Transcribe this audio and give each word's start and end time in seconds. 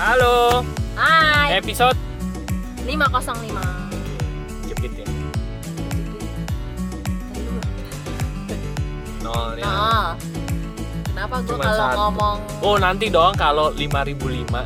Halo, 0.00 0.64
Hai, 0.96 1.60
episode? 1.60 1.92
505 2.88 3.52
jepit 4.64 4.96
ya. 4.96 5.04
Telur. 7.28 7.60
Nolnya. 9.20 9.68
Nah, 9.68 10.16
kenapa 11.04 11.44
gue 11.44 11.52
Cuma 11.52 11.64
kalau 11.68 11.88
ngomong 11.92 12.40
Oh 12.64 12.80
nanti 12.80 13.12
dong 13.12 13.36
kalau 13.36 13.76
5005 13.76 14.48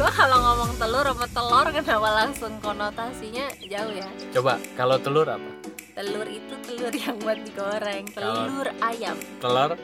Gue 0.00 0.10
kalau 0.16 0.38
ngomong 0.40 0.72
telur 0.80 1.04
sama 1.12 1.28
telur 1.28 1.68
kenapa 1.76 2.24
langsung 2.24 2.56
konotasinya 2.64 3.52
jauh 3.68 3.92
ya? 3.92 4.08
Coba 4.32 4.56
kalau 4.80 4.96
telur 4.96 5.28
apa? 5.28 5.50
Telur 5.92 6.24
itu 6.24 6.56
telur 6.64 6.94
yang 6.96 7.20
buat 7.20 7.36
digoreng. 7.36 8.08
Telur 8.16 8.72
ayam. 8.80 9.20
Telur? 9.44 9.76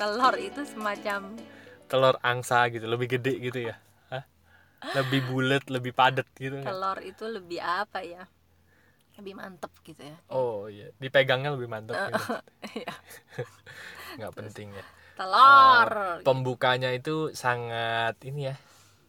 Telur 0.00 0.32
itu 0.40 0.64
semacam 0.64 1.41
telur 1.92 2.16
angsa 2.24 2.72
gitu, 2.72 2.88
lebih 2.88 3.20
gede 3.20 3.36
gitu 3.36 3.68
ya. 3.68 3.76
Hah? 4.08 4.24
Lebih 4.96 5.20
bulat, 5.28 5.64
lebih 5.68 5.92
padat 5.92 6.24
gitu 6.40 6.56
kan? 6.58 6.72
telur 6.72 6.98
itu 7.04 7.24
lebih 7.28 7.60
apa 7.60 8.00
ya 8.00 8.24
Lebih 9.20 9.36
mantep 9.36 9.68
gitu 9.84 10.00
ya 10.02 10.16
Oh 10.32 10.72
iya, 10.72 10.88
dipegangnya 10.96 11.52
lebih 11.52 11.68
mantap 11.68 12.00
gitu. 12.08 12.24
Iya. 12.80 12.94
Nggak 14.16 14.32
penting 14.32 14.72
ya. 14.72 14.84
Telur 15.12 15.90
Pembukanya 16.24 16.88
itu 16.96 17.28
sangat 17.36 18.16
ini 18.24 18.48
ya, 18.48 18.56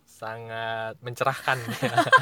sangat 0.04 1.00
mencerahkan. 1.00 1.56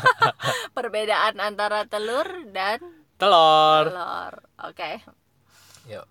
Perbedaan 0.78 1.42
antara 1.42 1.90
telur 1.90 2.30
dan 2.54 2.80
telur. 3.18 3.90
telur 3.90 4.34
Oke 4.70 5.02
Yuk. 5.90 6.06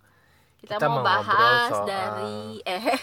kita, 0.61 0.77
Kita 0.77 0.87
mau 0.91 1.07
bahas 1.07 1.71
soal- 1.71 1.87
dari 1.87 2.59
eh 2.67 2.99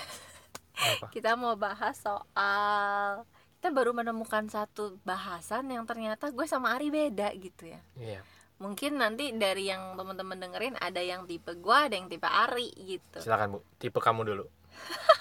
Apa? 0.77 1.09
kita 1.09 1.33
mau 1.33 1.53
bahas 1.53 1.97
soal 1.97 3.25
kita 3.58 3.70
baru 3.70 3.92
menemukan 3.92 4.45
satu 4.45 5.02
bahasan 5.02 5.66
yang 5.67 5.84
ternyata 5.84 6.30
gue 6.30 6.45
sama 6.45 6.72
Ari 6.72 6.88
beda 6.88 7.34
gitu 7.34 7.66
ya 7.66 7.81
Iya. 7.95 8.22
mungkin 8.58 8.95
nanti 8.95 9.34
dari 9.34 9.67
yang 9.67 9.94
teman-teman 9.94 10.38
dengerin 10.39 10.75
ada 10.78 10.97
yang 10.97 11.25
tipe 11.25 11.50
gue 11.52 11.78
ada 11.78 11.92
yang 11.92 12.06
tipe 12.06 12.23
Ari 12.23 12.69
gitu 12.78 13.17
Silakan 13.17 13.53
Bu, 13.53 13.59
tipe 13.75 13.97
kamu 13.97 14.22
dulu. 14.23 14.45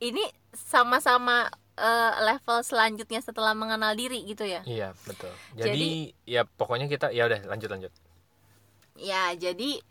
ini 0.00 0.22
sama-sama 0.50 1.46
eh, 1.74 2.12
level 2.20 2.58
selanjutnya 2.60 3.20
setelah 3.20 3.52
mengenal 3.52 3.94
diri 3.94 4.22
gitu 4.22 4.42
ya 4.42 4.62
Iya, 4.62 4.94
betul. 5.00 5.30
Jadi, 5.54 6.14
ya 6.24 6.42
pokoknya 6.44 6.86
kita 6.86 7.10
ya 7.10 7.24
udah 7.24 7.40
lanjut 7.44 7.70
lanjut. 7.70 7.92
ya 8.94 9.34
jadi 9.34 9.82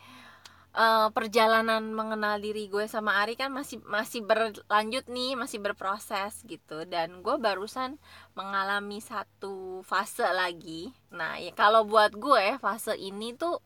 eh, 0.73 1.07
perjalanan 1.13 1.93
mengenal 1.93 2.41
diri 2.41 2.67
gue 2.67 2.85
sama 2.89 3.21
Ari 3.21 3.37
kan 3.37 3.53
masih 3.53 3.79
masih 3.85 4.25
berlanjut 4.25 5.05
nih 5.09 5.37
masih 5.37 5.61
berproses 5.61 6.41
gitu. 6.45 6.85
Dan 6.89 7.21
gue 7.21 7.35
barusan 7.37 8.01
mengalami 8.33 8.99
satu 8.99 9.85
fase 9.85 10.25
lagi. 10.25 10.89
Nah 11.13 11.37
ya 11.37 11.53
kalau 11.53 11.85
buat 11.85 12.13
gue 12.17 12.57
fase 12.57 12.97
ini 12.97 13.37
tuh 13.37 13.61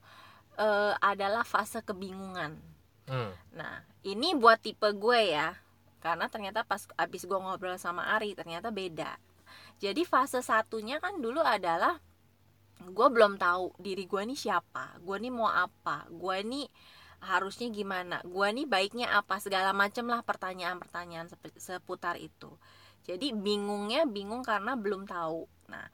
eh, 0.59 0.93
adalah 0.99 1.47
fase 1.47 1.81
kebingungan. 1.83 2.79
Hmm. 3.07 3.31
nah 3.55 3.87
ini 4.03 4.35
buat 4.35 4.59
tipe 4.59 4.91
gue 4.91 5.21
ya. 5.31 5.55
Karena 6.03 6.27
ternyata 6.27 6.67
pas 6.67 6.83
abis 6.99 7.23
gue 7.23 7.39
ngobrol 7.39 7.79
sama 7.79 8.03
Ari 8.19 8.35
ternyata 8.35 8.67
beda. 8.67 9.15
Jadi 9.79 10.03
fase 10.03 10.43
satunya 10.43 10.99
kan 10.99 11.21
dulu 11.23 11.39
adalah 11.39 11.99
gue 12.81 13.07
belum 13.09 13.41
tahu 13.41 13.73
diri 13.81 14.05
gue 14.05 14.21
nih 14.27 14.37
siapa. 14.37 14.97
Gue 15.01 15.17
nih 15.17 15.33
mau 15.33 15.49
apa. 15.49 16.05
Gue 16.09 16.41
nih 16.45 16.67
harusnya 17.21 17.67
gimana? 17.73 18.21
Gue 18.25 18.47
nih 18.53 18.69
baiknya 18.69 19.13
apa? 19.17 19.41
Segala 19.41 19.73
macem 19.73 20.05
lah 20.05 20.21
pertanyaan-pertanyaan 20.21 21.27
seputar 21.57 22.15
itu. 22.21 22.53
Jadi 23.07 23.31
bingungnya 23.31 24.03
bingung 24.03 24.43
karena 24.43 24.75
belum 24.75 25.07
tahu. 25.07 25.47
Nah 25.71 25.87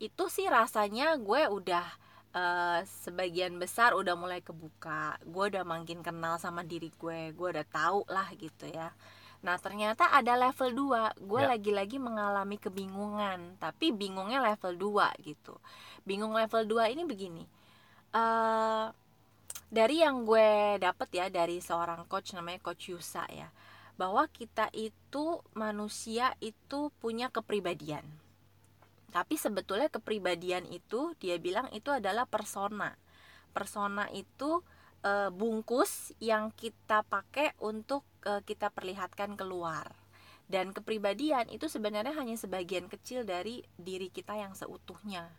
itu 0.00 0.24
sih 0.32 0.46
rasanya 0.48 1.18
gue 1.20 1.50
udah 1.50 1.86
eh, 2.32 2.80
sebagian 3.04 3.58
besar 3.60 3.92
udah 3.98 4.14
mulai 4.16 4.40
kebuka. 4.40 5.18
Gue 5.26 5.50
udah 5.52 5.66
makin 5.66 6.00
kenal 6.00 6.38
sama 6.40 6.62
diri 6.64 6.88
gue. 6.94 7.34
Gue 7.34 7.48
udah 7.52 7.66
tahu 7.66 8.06
lah 8.08 8.30
gitu 8.38 8.70
ya. 8.70 8.94
Nah 9.40 9.56
ternyata 9.56 10.12
ada 10.12 10.36
level 10.36 10.68
2 10.76 11.16
Gue 11.24 11.40
Ya. 11.40 11.48
lagi-lagi 11.56 11.96
mengalami 11.96 12.60
kebingungan 12.60 13.56
Tapi 13.56 13.88
bingungnya 13.88 14.44
level 14.44 14.76
2 14.76 15.16
gitu. 15.24 15.56
Bingung 16.04 16.32
level 16.36 16.64
2 16.68 16.92
ini 16.92 17.02
begini. 17.04 17.44
Eh 18.14 18.86
Dari 19.70 20.02
yang 20.02 20.26
gue 20.26 20.76
dapet 20.82 21.08
ya 21.14 21.26
Dari 21.30 21.62
seorang 21.62 22.10
coach 22.10 22.34
namanya 22.34 22.58
Coach 22.60 22.90
Yusa 22.90 23.24
ya 23.30 23.48
Bahwa 23.94 24.26
kita 24.26 24.66
itu 24.74 25.38
manusia 25.54 26.34
itu 26.42 26.90
punya 26.98 27.30
kepribadian 27.30 28.02
Tapi 29.14 29.38
sebetulnya 29.38 29.86
kepribadian 29.86 30.66
itu 30.66 31.14
Dia 31.22 31.38
bilang 31.38 31.70
itu 31.70 31.94
adalah 31.94 32.26
persona 32.26 32.98
Persona 33.54 34.10
itu 34.10 34.62
eh, 35.06 35.30
bungkus 35.30 36.14
yang 36.18 36.50
kita 36.54 37.06
pakai 37.06 37.54
untuk 37.62 38.02
eh, 38.26 38.42
kita 38.42 38.74
perlihatkan 38.74 39.38
keluar 39.38 39.90
dan 40.50 40.74
kepribadian 40.74 41.46
itu 41.46 41.70
sebenarnya 41.70 42.10
hanya 42.18 42.34
sebagian 42.34 42.90
kecil 42.90 43.22
dari 43.22 43.62
diri 43.78 44.10
kita 44.10 44.34
yang 44.34 44.50
seutuhnya. 44.58 45.30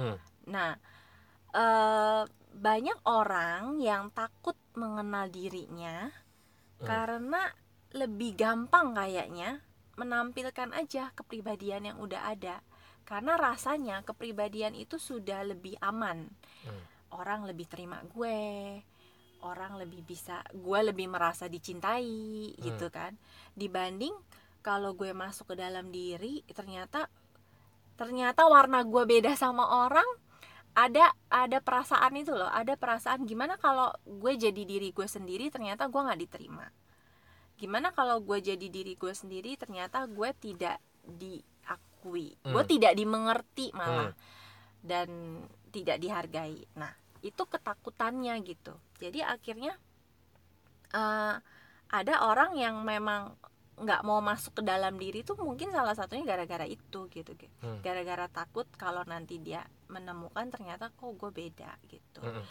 Hmm. 0.00 0.16
Nah, 0.48 0.80
eh, 1.52 2.24
banyak 2.54 2.98
orang 3.06 3.78
yang 3.78 4.10
takut 4.10 4.56
mengenal 4.74 5.30
dirinya 5.30 6.10
Hmm. 6.80 6.86
karena 6.88 7.42
lebih 7.92 8.38
gampang 8.38 8.96
kayaknya 8.96 9.60
menampilkan 9.98 10.72
aja 10.72 11.12
kepribadian 11.12 11.92
yang 11.92 11.98
udah 12.00 12.32
ada. 12.32 12.64
Karena 13.04 13.34
rasanya 13.34 14.06
kepribadian 14.06 14.72
itu 14.78 14.96
sudah 14.96 15.42
lebih 15.42 15.74
aman 15.82 16.30
Hmm. 16.64 16.82
orang 17.10 17.42
lebih 17.44 17.66
terima 17.66 17.98
gue 18.06 18.78
orang 19.42 19.80
lebih 19.80 20.04
bisa 20.04 20.44
gue 20.52 20.80
lebih 20.84 21.10
merasa 21.10 21.48
dicintai 21.50 22.54
Hmm. 22.54 22.60
gitu 22.60 22.86
kan 22.92 23.16
dibanding 23.56 24.12
kalau 24.60 24.94
gue 24.94 25.10
masuk 25.10 25.52
ke 25.52 25.54
dalam 25.58 25.88
diri 25.90 26.44
ternyata 26.52 27.08
ternyata 27.96 28.46
warna 28.46 28.84
gue 28.84 29.02
beda 29.04 29.34
sama 29.34 29.84
orang 29.84 30.06
ada 30.74 31.10
ada 31.28 31.58
perasaan 31.58 32.14
itu 32.14 32.30
loh 32.34 32.48
ada 32.48 32.78
perasaan 32.78 33.26
gimana 33.26 33.58
kalau 33.58 33.90
gue 34.06 34.32
jadi 34.38 34.62
diri 34.62 34.94
gue 34.94 35.06
sendiri 35.06 35.50
ternyata 35.50 35.90
gue 35.90 36.00
nggak 36.00 36.20
diterima 36.26 36.70
gimana 37.58 37.92
kalau 37.92 38.22
gue 38.22 38.38
jadi 38.40 38.66
diri 38.70 38.94
gue 38.96 39.12
sendiri 39.12 39.58
ternyata 39.58 40.06
gue 40.06 40.30
tidak 40.38 40.78
diakui 41.04 42.38
gue 42.40 42.62
Hmm. 42.64 42.70
tidak 42.70 42.92
dimengerti 42.96 43.74
malah 43.76 44.14
Hmm. 44.14 44.18
dan 44.80 45.08
tidak 45.70 46.02
dihargai. 46.02 46.66
Nah, 46.74 46.90
itu 47.22 47.42
ketakutannya 47.46 48.34
gitu. 48.42 48.74
Jadi 48.98 49.22
akhirnya 49.22 49.78
eh, 50.90 51.34
ada 51.90 52.14
orang 52.26 52.58
yang 52.58 52.82
memang 52.82 53.38
nggak 53.80 54.04
mau 54.04 54.20
masuk 54.20 54.60
ke 54.60 54.62
dalam 54.62 55.00
diri 55.00 55.24
tuh 55.24 55.40
mungkin 55.40 55.72
salah 55.72 55.96
satunya 55.96 56.28
gara-gara 56.28 56.68
itu 56.68 57.08
gitu, 57.08 57.32
gitu. 57.32 57.54
Hmm. 57.64 57.80
Gara-gara 57.80 58.28
takut 58.28 58.68
kalau 58.76 59.00
nanti 59.08 59.40
dia 59.40 59.64
menemukan 59.88 60.52
ternyata 60.52 60.92
kok 60.92 61.16
gue 61.16 61.30
beda 61.32 61.80
gitu. 61.88 62.20
Mm-mm. 62.20 62.44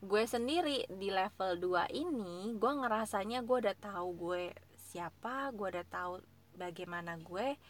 Gue 0.00 0.24
sendiri 0.24 0.88
di 0.88 1.12
level 1.12 1.60
2 1.60 1.92
ini 1.92 2.56
gue 2.56 2.72
ngerasanya 2.72 3.44
gue 3.44 3.56
udah 3.68 3.76
tahu 3.76 4.08
gue 4.16 4.42
siapa, 4.80 5.52
gue 5.52 5.76
udah 5.76 5.86
tahu 5.86 6.24
bagaimana 6.56 7.20
gue. 7.20 7.60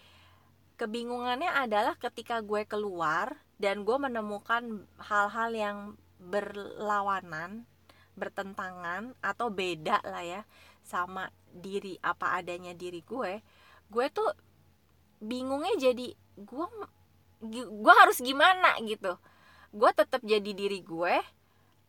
Kebingungannya 0.79 1.51
adalah 1.51 1.99
ketika 1.99 2.39
gue 2.41 2.65
keluar 2.71 3.35
dan 3.59 3.83
gue 3.83 3.99
menemukan 3.99 4.87
hal-hal 4.97 5.51
yang 5.53 5.79
berlawanan, 6.23 7.67
bertentangan 8.15 9.19
atau 9.21 9.51
beda 9.51 10.01
lah 10.07 10.23
ya 10.23 10.43
sama 10.91 11.31
diri 11.55 11.95
apa 12.03 12.43
adanya 12.43 12.75
diri 12.75 13.07
gue. 13.07 13.39
Gue 13.87 14.07
tuh 14.11 14.27
bingungnya 15.23 15.79
jadi 15.79 16.11
gue 16.35 16.67
gue 17.71 17.95
harus 17.95 18.19
gimana 18.19 18.75
gitu. 18.83 19.15
Gue 19.71 19.91
tetap 19.95 20.27
jadi 20.27 20.51
diri 20.51 20.83
gue 20.83 21.15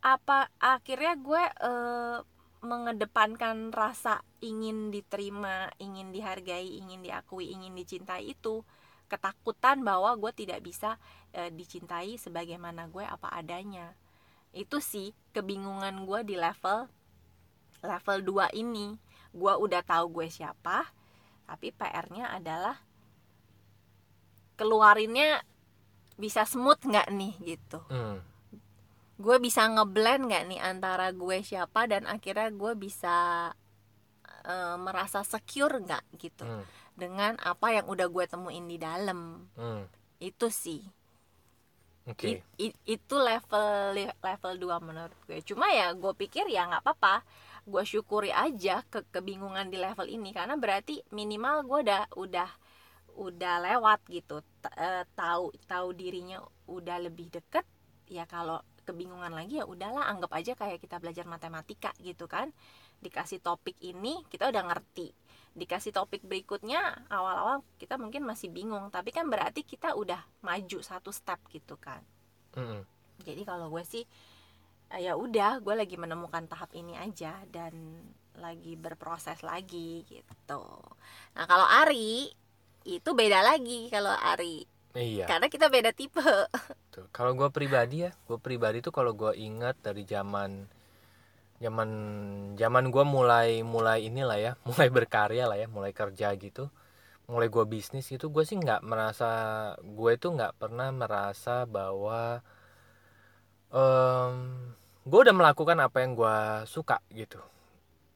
apa 0.01 0.49
akhirnya 0.57 1.13
gue 1.17 1.43
eh, 1.61 2.17
mengedepankan 2.61 3.73
rasa 3.73 4.21
ingin 4.41 4.93
diterima, 4.93 5.73
ingin 5.81 6.13
dihargai, 6.13 6.77
ingin 6.77 7.01
diakui, 7.01 7.49
ingin 7.49 7.73
dicintai 7.73 8.37
itu 8.37 8.61
ketakutan 9.09 9.81
bahwa 9.81 10.13
gue 10.15 10.31
tidak 10.31 10.61
bisa 10.61 11.01
eh, 11.33 11.49
dicintai 11.49 12.21
sebagaimana 12.21 12.85
gue 12.89 13.01
apa 13.01 13.33
adanya. 13.33 13.97
Itu 14.53 14.77
sih 14.77 15.13
kebingungan 15.33 16.05
gue 16.05 16.21
di 16.27 16.35
level 16.37 16.87
level 17.81 18.17
2 18.23 18.53
ini. 18.53 18.95
Gue 19.31 19.53
udah 19.53 19.81
tahu 19.81 20.11
gue 20.13 20.27
siapa, 20.27 20.87
tapi 21.45 21.69
PR-nya 21.69 22.31
adalah 22.31 22.77
keluarinnya 24.55 25.41
bisa 26.15 26.45
smooth 26.45 26.77
nggak 26.81 27.09
nih 27.09 27.33
gitu 27.47 27.81
Hmm. 27.89 28.21
gue 29.17 29.37
bisa 29.37 29.65
ngeblend 29.65 30.29
nggak 30.29 30.43
nih 30.47 30.59
antara 30.61 31.09
gue 31.11 31.41
siapa 31.41 31.85
dan 31.85 32.05
akhirnya 32.05 32.49
gue 32.51 32.73
bisa 32.75 33.49
eh, 34.41 34.75
merasa 34.75 35.21
secure 35.23 35.77
nggak 35.79 36.03
gitu 36.17 36.41
Hmm. 36.41 36.65
dengan 36.93 37.37
apa 37.39 37.73
yang 37.73 37.85
udah 37.85 38.05
gue 38.05 38.25
temuin 38.27 38.65
di 38.65 38.77
dalam 38.77 39.49
Hmm. 39.53 39.85
itu 40.19 40.49
sih 40.49 40.81
Oke. 42.03 42.25
I- 42.27 42.43
i- 42.59 42.79
itu 42.87 43.15
level 43.15 43.93
level 44.19 44.53
2 44.57 44.77
menurut 44.79 45.13
gue 45.25 45.41
cuma 45.41 45.69
ya 45.69 45.93
gue 45.93 46.13
pikir 46.15 46.45
ya 46.45 46.65
nggak 46.65 46.81
apa-apa 46.81 47.21
gue 47.61 47.83
syukuri 47.85 48.33
aja 48.33 48.81
ke 48.89 49.05
kebingungan 49.13 49.69
di 49.69 49.77
level 49.77 50.09
ini 50.09 50.33
karena 50.33 50.57
berarti 50.57 51.05
minimal 51.13 51.61
gue 51.65 51.79
udah 51.85 52.03
udah 52.17 52.49
udah 53.21 53.55
lewat 53.61 54.01
gitu. 54.09 54.41
Eh, 54.77 55.05
tahu 55.13 55.53
tahu 55.67 55.93
dirinya 55.93 56.41
udah 56.65 56.97
lebih 57.03 57.29
deket 57.29 57.67
ya 58.09 58.25
kalau 58.25 58.59
kebingungan 58.81 59.31
lagi 59.31 59.61
ya 59.61 59.65
udahlah 59.69 60.09
anggap 60.09 60.33
aja 60.33 60.57
kayak 60.57 60.81
kita 60.81 60.97
belajar 60.97 61.29
matematika 61.29 61.93
gitu 62.01 62.25
kan. 62.25 62.49
Dikasih 63.01 63.41
topik 63.41 63.77
ini 63.81 64.25
kita 64.31 64.49
udah 64.49 64.63
ngerti. 64.65 65.13
Dikasih 65.51 65.91
topik 65.91 66.23
berikutnya 66.23 67.05
awal-awal 67.11 67.61
kita 67.77 67.99
mungkin 68.01 68.25
masih 68.25 68.49
bingung. 68.49 68.89
Tapi 68.89 69.13
kan 69.13 69.29
berarti 69.29 69.61
kita 69.67 69.93
udah 69.93 70.23
maju 70.41 70.79
satu 70.81 71.13
step 71.13 71.37
gitu 71.53 71.77
kan. 71.77 72.01
Mm-mm. 72.51 72.83
jadi 73.23 73.47
kalau 73.47 73.71
gue 73.71 73.83
sih 73.87 74.03
ya 74.99 75.15
udah 75.15 75.63
gue 75.63 75.75
lagi 75.77 75.95
menemukan 75.95 76.47
tahap 76.51 76.73
ini 76.75 76.97
aja 76.99 77.37
dan 77.47 77.71
lagi 78.35 78.75
berproses 78.75 79.39
lagi 79.45 80.03
gitu 80.09 80.63
nah 81.35 81.45
kalau 81.47 81.63
Ari 81.63 82.27
itu 82.83 83.09
beda 83.13 83.45
lagi 83.45 83.87
kalau 83.93 84.11
Ari 84.11 84.67
Iya. 84.91 85.23
karena 85.23 85.47
kita 85.47 85.71
beda 85.71 85.95
tipe 85.95 86.19
Tuh. 86.91 87.07
Kalau 87.15 87.31
gue 87.31 87.47
pribadi 87.47 88.03
ya, 88.03 88.11
gue 88.27 88.35
pribadi 88.35 88.83
tuh 88.83 88.91
kalau 88.91 89.15
gue 89.15 89.31
ingat 89.39 89.79
dari 89.79 90.03
zaman 90.03 90.67
zaman 91.63 91.89
zaman 92.59 92.91
gue 92.91 93.05
mulai 93.07 93.63
mulai 93.63 94.11
inilah 94.11 94.35
ya, 94.35 94.51
mulai 94.67 94.91
berkarya 94.91 95.47
lah 95.47 95.55
ya, 95.55 95.71
mulai 95.71 95.95
kerja 95.95 96.35
gitu, 96.35 96.67
mulai 97.31 97.47
gue 97.47 97.63
bisnis 97.63 98.11
gitu, 98.11 98.27
gue 98.27 98.43
sih 98.43 98.59
nggak 98.59 98.83
merasa 98.83 99.31
gue 99.79 100.11
tuh 100.19 100.35
nggak 100.35 100.59
pernah 100.59 100.91
merasa 100.91 101.63
bahwa 101.63 102.43
em 103.71 104.75
gue 105.01 105.19
udah 105.25 105.33
melakukan 105.33 105.77
apa 105.81 105.97
yang 106.05 106.13
gue 106.13 106.37
suka 106.69 107.01
gitu. 107.13 107.41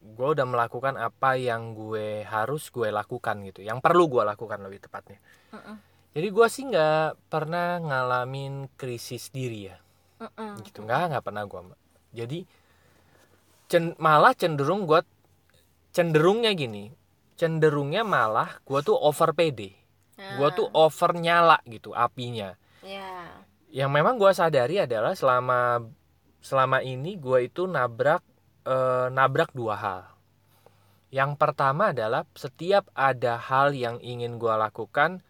Gue 0.06 0.38
udah 0.38 0.46
melakukan 0.46 1.02
apa 1.02 1.34
yang 1.34 1.74
gue 1.74 2.22
harus 2.30 2.70
gue 2.70 2.94
lakukan 2.94 3.42
gitu, 3.50 3.66
yang 3.66 3.82
perlu 3.82 4.06
gue 4.06 4.22
lakukan 4.22 4.62
lebih 4.62 4.86
tepatnya. 4.86 5.18
Mm-mm, 5.50 5.82
Jadi 6.14 6.28
gue 6.30 6.48
sih 6.48 6.64
nggak 6.70 7.26
pernah 7.26 7.82
ngalamin 7.82 8.70
krisis 8.78 9.34
diri 9.34 9.74
ya, 9.74 9.78
mm-mm. 10.22 10.62
gitu 10.62 10.86
nggak 10.86 11.10
nggak 11.10 11.26
pernah 11.26 11.44
gue. 11.50 11.62
Jadi 12.14 12.40
cen- 13.66 13.98
malah 13.98 14.38
cenderung 14.38 14.86
gue 14.86 15.02
cenderungnya 15.90 16.54
gini, 16.54 16.94
cenderungnya 17.34 18.06
malah 18.06 18.62
gue 18.62 18.80
tuh 18.86 18.94
over 18.94 19.34
pede, 19.34 19.74
gue 20.38 20.50
tuh 20.54 20.70
over 20.70 21.18
nyala 21.18 21.58
gitu 21.66 21.98
apinya. 21.98 22.54
ya 22.86 23.42
Yang 23.74 23.90
memang 23.90 24.22
gue 24.22 24.32
sadari 24.38 24.86
adalah 24.86 25.18
selama 25.18 25.82
selama 26.45 26.86
ini 26.86 27.18
gue 27.18 27.50
itu 27.50 27.65
nabrak 27.65 28.21
eh, 28.69 29.09
nabrak 29.09 29.50
dua 29.57 29.75
hal. 29.81 30.01
Yang 31.09 31.42
pertama 31.42 31.89
adalah 31.89 32.30
setiap 32.38 32.86
ada 32.94 33.42
hal 33.42 33.74
yang 33.74 33.97
ingin 33.97 34.38
gue 34.38 34.53
lakukan, 34.53 35.25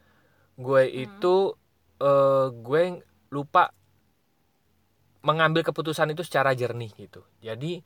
gue 0.59 0.83
itu 0.91 1.55
eh, 2.03 2.47
gue 2.51 2.83
lupa 3.31 3.71
mengambil 5.23 5.63
keputusan 5.63 6.11
itu 6.11 6.27
secara 6.27 6.51
jernih 6.51 6.91
gitu. 6.99 7.23
Jadi 7.39 7.79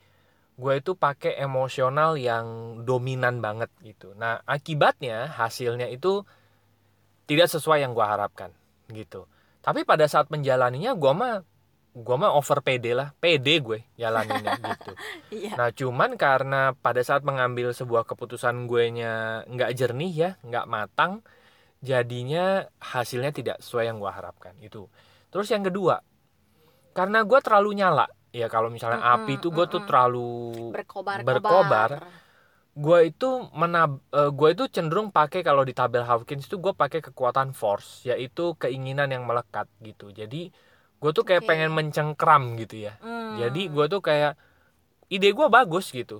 gue 0.59 0.73
itu 0.75 0.91
pakai 0.97 1.39
emosional 1.39 2.17
yang 2.17 2.81
dominan 2.81 3.45
banget 3.45 3.69
gitu. 3.85 4.17
Nah 4.17 4.41
akibatnya 4.43 5.29
hasilnya 5.29 5.85
itu 5.87 6.25
tidak 7.29 7.47
sesuai 7.47 7.85
yang 7.85 7.93
gue 7.93 8.03
harapkan 8.03 8.49
gitu. 8.89 9.29
Tapi 9.61 9.85
pada 9.85 10.09
saat 10.09 10.27
menjalaninya 10.33 10.97
gue 10.97 11.13
mah 11.13 11.45
gue 12.05 12.15
mah 12.21 12.31
over 12.39 12.59
pede 12.65 12.91
lah, 12.99 13.07
pede 13.21 13.53
gue 13.67 13.79
jalaninnya 14.01 14.53
gitu. 14.69 14.91
iya 15.31 15.55
Nah 15.57 15.69
cuman 15.79 16.11
karena 16.23 16.55
pada 16.85 17.01
saat 17.07 17.21
mengambil 17.29 17.67
sebuah 17.79 18.03
keputusan 18.09 18.55
gue 18.71 18.83
nya 18.97 19.13
nggak 19.53 19.71
jernih 19.79 20.11
ya, 20.23 20.29
nggak 20.47 20.65
matang, 20.75 21.13
jadinya 21.89 22.67
hasilnya 22.93 23.31
tidak 23.39 23.57
sesuai 23.63 23.85
yang 23.89 23.97
gue 24.03 24.11
harapkan 24.17 24.55
itu. 24.67 24.87
Terus 25.31 25.47
yang 25.53 25.63
kedua, 25.67 25.95
karena 26.97 27.19
gue 27.29 27.39
terlalu 27.45 27.69
nyala, 27.79 28.05
ya 28.33 28.47
kalau 28.53 28.69
misalnya 28.75 28.99
Mm-mm, 28.99 29.13
api 29.15 29.31
itu 29.39 29.47
gue 29.55 29.65
tuh 29.73 29.81
mm-mm. 29.81 29.87
terlalu, 29.87 30.29
berkobar 30.73 31.19
berkobar. 31.27 31.91
gue 32.85 32.99
itu 33.11 33.29
menab, 33.61 33.91
gue 34.39 34.49
itu 34.55 34.63
cenderung 34.75 35.09
pakai 35.11 35.41
kalau 35.43 35.63
di 35.67 35.73
tabel 35.75 36.03
Hawkins 36.07 36.47
itu 36.47 36.57
gue 36.63 36.73
pakai 36.81 36.99
kekuatan 37.03 37.51
force, 37.51 38.07
yaitu 38.09 38.55
keinginan 38.61 39.09
yang 39.11 39.23
melekat 39.27 39.67
gitu. 39.83 40.05
Jadi 40.15 40.53
gue 40.99 41.11
tuh 41.15 41.23
kayak 41.23 41.43
Oke. 41.43 41.49
pengen 41.49 41.71
mencengkram 41.71 42.59
gitu 42.59 42.87
ya. 42.87 42.93
Hmm. 42.99 43.39
Jadi 43.39 43.71
gue 43.71 43.85
tuh 43.87 44.01
kayak 44.03 44.35
ide 45.07 45.31
gue 45.31 45.47
bagus 45.47 45.89
gitu. 45.89 46.19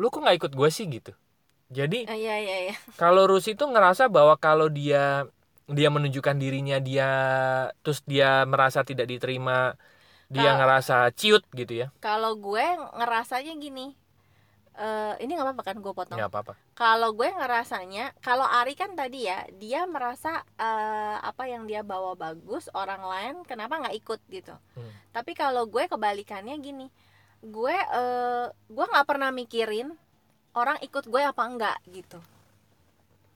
Lu 0.00 0.08
kok 0.08 0.24
nggak 0.24 0.36
ikut 0.40 0.52
gue 0.56 0.68
sih 0.72 0.88
gitu. 0.88 1.12
Jadi 1.68 2.06
Ah, 2.06 2.16
iya 2.16 2.38
iya 2.40 2.56
iya 2.70 2.74
kalau 3.02 3.26
Rusi 3.26 3.52
tuh 3.58 3.68
ngerasa 3.68 4.08
bahwa 4.08 4.38
kalau 4.38 4.70
dia 4.72 5.26
dia 5.66 5.88
menunjukkan 5.90 6.38
dirinya 6.38 6.78
dia 6.78 7.10
terus 7.82 8.00
dia 8.06 8.46
merasa 8.46 8.86
tidak 8.86 9.10
diterima, 9.10 9.74
dia 10.30 10.54
Kalau- 10.54 10.58
ngerasa 10.62 10.96
ciut 11.12 11.42
gitu 11.50 11.86
ya. 11.86 11.86
kalau 11.98 12.38
gue 12.38 12.62
ngerasanya 12.94 13.58
gini 13.58 13.98
eh 14.76 15.14
ini 15.18 15.32
nggak 15.32 15.46
apa-apa 15.46 15.62
kan 15.64 15.76
gue 15.76 15.90
potong 15.90 16.16
Nggak 16.16 16.30
apa-apa. 16.30 16.52
kalau 16.72 17.10
gue 17.10 17.28
ngerasanya 17.28 18.12
kalau 18.18 18.44
Ari 18.44 18.72
kan 18.72 18.92
tadi 18.92 19.24
ya 19.24 19.42
dia 19.52 19.84
merasa 19.84 20.30
eh, 20.54 21.16
apa 21.18 21.44
yang 21.44 21.64
dia 21.64 21.80
bawa 21.80 22.12
bagus 22.14 22.68
orang 22.70 23.00
lain 23.00 23.34
kenapa 23.42 23.78
nggak 23.78 23.96
ikut 23.96 24.20
gitu 24.28 24.52
Hmm. 24.72 24.92
tapi 25.10 25.32
kalau 25.32 25.64
gue 25.64 25.84
kebalikannya 25.86 26.54
gini 26.58 26.86
gue 27.40 27.72
eh, 27.72 28.46
gue 28.50 28.84
nggak 28.86 29.06
pernah 29.06 29.28
mikirin 29.30 29.96
orang 30.52 30.76
ikut 30.80 31.04
gue 31.04 31.22
apa 31.22 31.42
enggak 31.42 31.78
gitu 31.86 32.20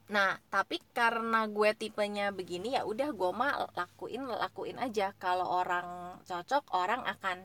nah 0.07 0.35
tapi 0.49 0.83
karena 0.91 1.47
gue 1.47 1.71
tipenya 1.73 2.29
begini 2.31 2.75
ya 2.75 2.83
udah 2.83 3.09
gue 3.11 3.31
mah 3.31 3.71
lakuin 3.73 4.27
lakuin 4.27 4.77
aja 4.77 5.15
kalau 5.17 5.47
orang 5.47 5.87
cocok 6.25 6.67
orang 6.75 7.07
akan 7.07 7.39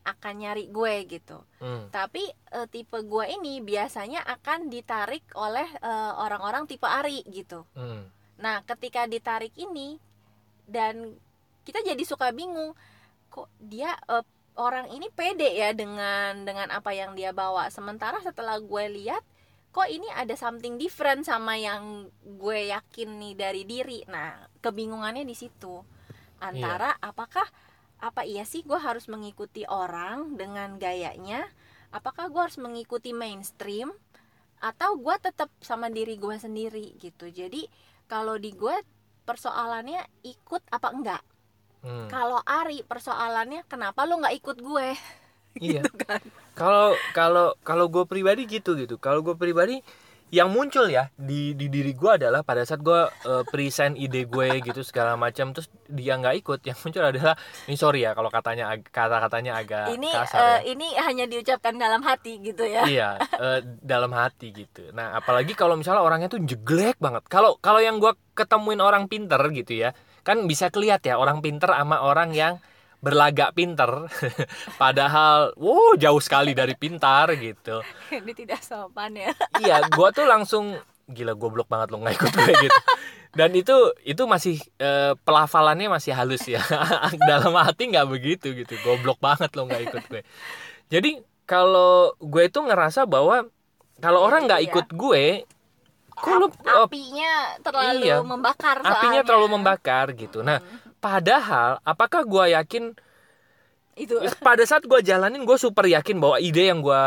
akan 0.00 0.34
nyari 0.40 0.72
gue 0.72 0.94
gitu 1.06 1.38
Hmm. 1.60 1.92
tapi 1.92 2.24
eh, 2.26 2.66
tipe 2.72 2.96
gue 3.04 3.24
ini 3.36 3.60
biasanya 3.60 4.24
akan 4.24 4.72
ditarik 4.72 5.22
oleh 5.36 5.68
eh, 5.80 6.12
orang-orang 6.16 6.64
tipe 6.64 6.88
Ari 6.88 7.20
gitu. 7.28 7.68
Hmm. 7.76 8.08
Nah, 8.40 8.64
ketika 8.64 9.04
ditarik 9.04 9.52
ini 9.60 10.00
dan 10.64 11.20
kita 11.68 11.84
jadi 11.84 12.00
suka 12.08 12.32
bingung, 12.32 12.72
kok 13.28 13.52
dia 13.60 13.92
eh, 14.08 14.24
orang 14.56 14.88
ini 14.88 15.12
pede 15.12 15.52
ya 15.52 15.76
dengan 15.76 16.48
dengan 16.48 16.72
apa 16.72 16.90
yang 16.96 17.12
dia 17.12 17.36
bawa. 17.36 17.68
Sementara 17.68 18.24
setelah 18.24 18.56
gue 18.56 18.84
lihat, 18.88 19.20
kok 19.70 19.86
ini 19.86 20.08
ada 20.16 20.32
something 20.32 20.80
different 20.80 21.28
sama 21.28 21.60
yang 21.60 22.08
gue 22.24 22.72
yakin 22.72 23.20
nih 23.20 23.34
dari 23.36 23.62
diri. 23.68 24.00
Nah, 24.08 24.48
kebingungannya 24.64 25.28
di 25.28 25.36
situ. 25.36 25.84
Antara 26.40 26.96
apakah 27.04 27.44
apa 28.00 28.22
iya 28.24 28.44
sih 28.48 28.62
gue 28.68 28.78
harus 28.80 29.06
mengikuti 29.12 29.62
orang 29.68 30.36
dengan 30.40 30.76
gayanya? 30.80 31.40
Apakah 31.92 32.30
gue 32.32 32.40
harus 32.46 32.58
mengikuti 32.60 33.10
mainstream? 33.12 33.88
Atau 34.60 35.00
gue 35.00 35.16
tetap 35.26 35.50
sama 35.64 35.88
diri 35.92 36.16
gue 36.20 36.36
sendiri 36.36 36.86
gitu. 37.00 37.26
Jadi 37.32 37.68
kalau 38.12 38.36
di 38.40 38.52
gue 38.56 38.76
persoalannya 39.28 40.02
ikut 40.24 40.62
apa 40.72 40.90
enggak 40.92 41.22
Hmm. 41.80 42.12
kalau 42.12 42.40
Ari 42.44 42.84
persoalannya 42.84 43.64
kenapa 43.64 44.04
lu 44.04 44.20
nggak 44.20 44.36
ikut 44.40 44.56
gue 44.60 44.88
Iya. 45.60 45.82
gitu 45.84 45.90
kan 45.96 46.20
Kalau 46.58 47.00
kalau 47.16 47.56
kalau 47.64 47.86
gue 47.88 48.04
pribadi 48.04 48.44
gitu 48.44 48.76
gitu. 48.76 48.96
Kalau 49.00 49.20
gue 49.26 49.34
pribadi 49.38 49.80
yang 50.30 50.48
muncul 50.54 50.86
ya 50.86 51.10
di 51.18 51.58
di 51.58 51.66
diri 51.66 51.90
gue 51.90 52.10
adalah 52.14 52.46
pada 52.46 52.62
saat 52.62 52.80
gue 52.86 53.00
eh, 53.26 53.42
present 53.50 53.98
ide 53.98 54.30
gue 54.30 54.62
gitu 54.62 54.80
segala 54.86 55.18
macam 55.18 55.50
terus 55.50 55.66
dia 55.90 56.14
nggak 56.14 56.34
ikut 56.38 56.60
yang 56.62 56.78
muncul 56.86 57.02
adalah 57.02 57.34
ini 57.66 57.74
sorry 57.74 58.06
ya 58.06 58.14
kalau 58.14 58.30
katanya 58.30 58.70
ag- 58.70 58.86
kata-katanya 58.94 59.58
agak 59.58 59.86
ini 59.90 60.10
kasar 60.14 60.38
eh, 60.38 60.46
ya. 60.46 60.58
ini 60.70 60.86
hanya 61.02 61.24
diucapkan 61.26 61.74
dalam 61.74 62.00
hati 62.06 62.38
gitu 62.38 62.62
ya. 62.62 62.86
Iya 62.86 63.10
eh, 63.18 63.60
dalam 63.82 64.14
hati 64.14 64.54
gitu. 64.54 64.94
Nah 64.94 65.18
apalagi 65.18 65.58
kalau 65.58 65.74
misalnya 65.74 66.06
orangnya 66.06 66.30
tuh 66.30 66.40
jeglek 66.46 66.96
banget. 67.02 67.26
Kalau 67.26 67.58
kalau 67.58 67.82
yang 67.82 67.98
gue 67.98 68.14
ketemuin 68.38 68.78
orang 68.78 69.10
pinter 69.10 69.42
gitu 69.50 69.82
ya 69.82 69.90
kan 70.22 70.46
bisa 70.46 70.70
kelihat 70.70 71.02
ya 71.02 71.16
orang 71.16 71.40
pinter 71.42 71.72
sama 71.72 72.04
orang 72.04 72.30
yang 72.36 72.62
berlagak 73.00 73.56
pinter 73.56 74.06
padahal 74.82 75.56
wow 75.56 75.96
jauh 75.96 76.20
sekali 76.20 76.52
dari 76.52 76.76
pintar 76.76 77.32
gitu. 77.40 77.80
Ini 78.12 78.32
tidak 78.36 78.60
sopan 78.60 79.16
ya. 79.16 79.32
Iya 79.64 79.88
gue 79.88 80.08
tuh 80.12 80.28
langsung 80.28 80.76
gila 81.10 81.34
goblok 81.34 81.66
banget 81.66 81.90
lo 81.90 81.98
nggak 82.04 82.16
ikut 82.20 82.32
gue 82.36 82.52
gitu. 82.68 82.80
Dan 83.30 83.50
itu 83.56 83.76
itu 84.04 84.22
masih 84.28 84.60
eh, 84.78 85.16
pelafalannya 85.24 85.88
masih 85.88 86.12
halus 86.12 86.44
ya. 86.44 86.60
Dalam 87.30 87.56
hati 87.56 87.88
nggak 87.88 88.08
begitu 88.08 88.52
gitu. 88.52 88.76
Goblok 88.84 89.18
banget 89.18 89.50
lo 89.56 89.64
nggak 89.66 89.82
ikut 89.90 90.04
gue. 90.06 90.22
Jadi 90.92 91.18
kalau 91.48 92.14
gue 92.20 92.46
itu 92.46 92.60
ngerasa 92.62 93.08
bahwa 93.08 93.48
kalau 93.98 94.20
orang 94.22 94.46
nggak 94.46 94.62
Iya. 94.62 94.68
ikut 94.70 94.88
gue 94.92 95.24
kok 96.20 96.36
lu 96.36 96.46
oh, 96.52 96.84
apinya 96.84 97.56
terlalu 97.64 98.04
iya. 98.04 98.20
membakar 98.20 98.76
apinya 98.84 99.24
soalnya. 99.24 99.24
terlalu 99.24 99.48
membakar 99.56 100.06
gitu. 100.12 100.44
Nah 100.44 100.60
padahal 101.00 101.80
apakah 101.82 102.22
gue 102.22 102.44
yakin 102.54 102.84
itu. 103.96 104.14
pada 104.46 104.62
saat 104.62 104.84
gue 104.84 105.00
jalanin 105.00 105.42
gue 105.42 105.58
super 105.58 105.88
yakin 105.88 106.20
bahwa 106.20 106.36
ide 106.38 106.68
yang 106.68 106.80
gue 106.80 107.02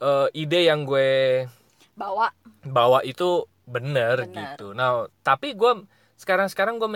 eh, 0.00 0.28
ide 0.34 0.60
yang 0.66 0.82
gue 0.82 1.44
bawa. 1.94 2.32
bawa 2.66 3.00
itu 3.04 3.44
bener, 3.64 4.26
Bener. 4.26 4.56
gitu. 4.56 4.72
Nah 4.72 5.06
tapi 5.20 5.52
gue 5.52 5.84
sekarang 6.16 6.48
sekarang 6.48 6.80
gue 6.80 6.88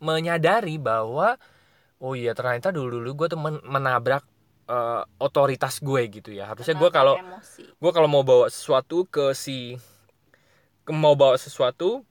menyadari 0.00 0.80
bahwa 0.80 1.36
oh 2.00 2.16
iya 2.16 2.32
ternyata 2.32 2.72
dulu 2.72 3.00
dulu 3.00 3.24
gue 3.24 3.28
tuh 3.32 3.40
men- 3.40 3.64
menabrak 3.64 4.24
eh, 4.66 5.02
otoritas 5.20 5.80
gue 5.80 6.02
gitu 6.08 6.32
ya. 6.32 6.48
Harusnya 6.52 6.74
gue 6.74 6.90
kalau 6.90 7.14
gue 7.56 7.90
kalau 7.92 8.08
mau 8.08 8.24
bawa 8.24 8.48
sesuatu 8.48 9.04
ke 9.04 9.36
si 9.36 9.76
ke- 10.84 10.92
mau 10.92 11.16
bawa 11.16 11.36
sesuatu 11.36 12.04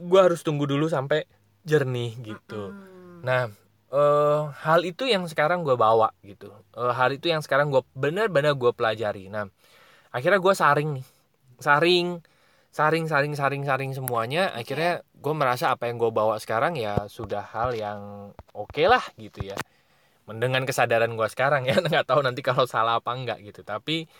gue 0.00 0.20
harus 0.20 0.40
tunggu 0.40 0.64
dulu 0.64 0.88
sampai 0.88 1.28
jernih 1.70 2.10
gitu. 2.26 2.74
Nah 3.22 3.46
eh, 3.94 4.40
hal 4.66 4.80
itu 4.82 5.06
yang 5.06 5.24
sekarang 5.30 5.62
gue 5.62 5.78
bawa 5.78 6.10
gitu. 6.26 6.50
Eh, 6.74 6.92
hal 6.94 7.14
itu 7.14 7.30
yang 7.30 7.42
sekarang 7.44 7.70
gue 7.70 7.82
benar-benar 7.94 8.58
gue 8.58 8.72
pelajari. 8.74 9.30
Nah 9.30 9.46
akhirnya 10.10 10.42
gue 10.42 10.54
saring 10.54 10.90
nih. 10.98 11.06
Saring 11.62 12.06
saring 12.74 13.06
saring 13.06 13.34
saring 13.38 13.62
saring 13.62 13.92
semuanya. 13.94 14.50
Akhirnya 14.54 15.06
gue 15.14 15.34
merasa 15.34 15.70
apa 15.70 15.86
yang 15.86 16.02
gue 16.02 16.10
bawa 16.10 16.42
sekarang 16.42 16.74
ya 16.74 17.06
sudah 17.06 17.46
hal 17.54 17.70
yang 17.78 18.32
oke 18.54 18.82
lah 18.86 19.02
gitu 19.14 19.46
ya. 19.54 19.56
Dengan 20.30 20.62
kesadaran 20.62 21.14
gue 21.18 21.28
sekarang 21.30 21.66
ya 21.70 21.78
nggak 21.90 22.06
tahu 22.06 22.22
nanti 22.26 22.42
kalau 22.42 22.66
salah 22.66 22.98
apa 22.98 23.14
enggak 23.14 23.38
gitu. 23.46 23.62
Tapi 23.62 24.10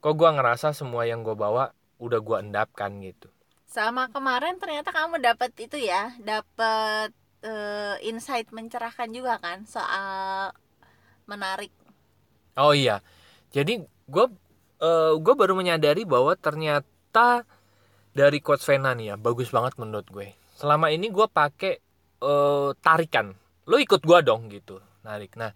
kok 0.00 0.14
gue 0.16 0.30
ngerasa 0.36 0.76
semua 0.76 1.08
yang 1.08 1.24
gue 1.24 1.36
bawa 1.36 1.72
udah 2.00 2.20
gue 2.20 2.36
endapkan 2.44 2.90
gitu 3.00 3.33
sama 3.74 4.06
kemarin 4.14 4.54
ternyata 4.62 4.94
kamu 4.94 5.18
dapat 5.18 5.50
itu 5.58 5.74
ya 5.82 6.14
dapat 6.22 7.10
eh, 7.42 7.98
insight 8.06 8.54
mencerahkan 8.54 9.10
juga 9.10 9.42
kan 9.42 9.66
soal 9.66 10.54
menarik. 11.26 11.74
Oh 12.54 12.70
iya 12.70 13.02
jadi 13.50 13.82
gue 13.82 14.26
gue 15.16 15.34
baru 15.34 15.56
menyadari 15.56 16.04
bahwa 16.04 16.36
ternyata 16.36 17.48
dari 18.12 18.38
coach 18.44 18.62
Vena 18.68 18.92
nih 18.94 19.10
ya 19.10 19.16
bagus 19.18 19.50
banget 19.50 19.74
menurut 19.80 20.06
gue. 20.06 20.38
Selama 20.54 20.94
ini 20.94 21.10
gue 21.10 21.26
pakai 21.26 21.74
eh, 22.22 22.70
tarikan. 22.78 23.34
Lo 23.66 23.82
ikut 23.82 24.06
gue 24.06 24.18
dong 24.22 24.54
gitu 24.54 24.78
narik. 25.02 25.34
Nah 25.34 25.50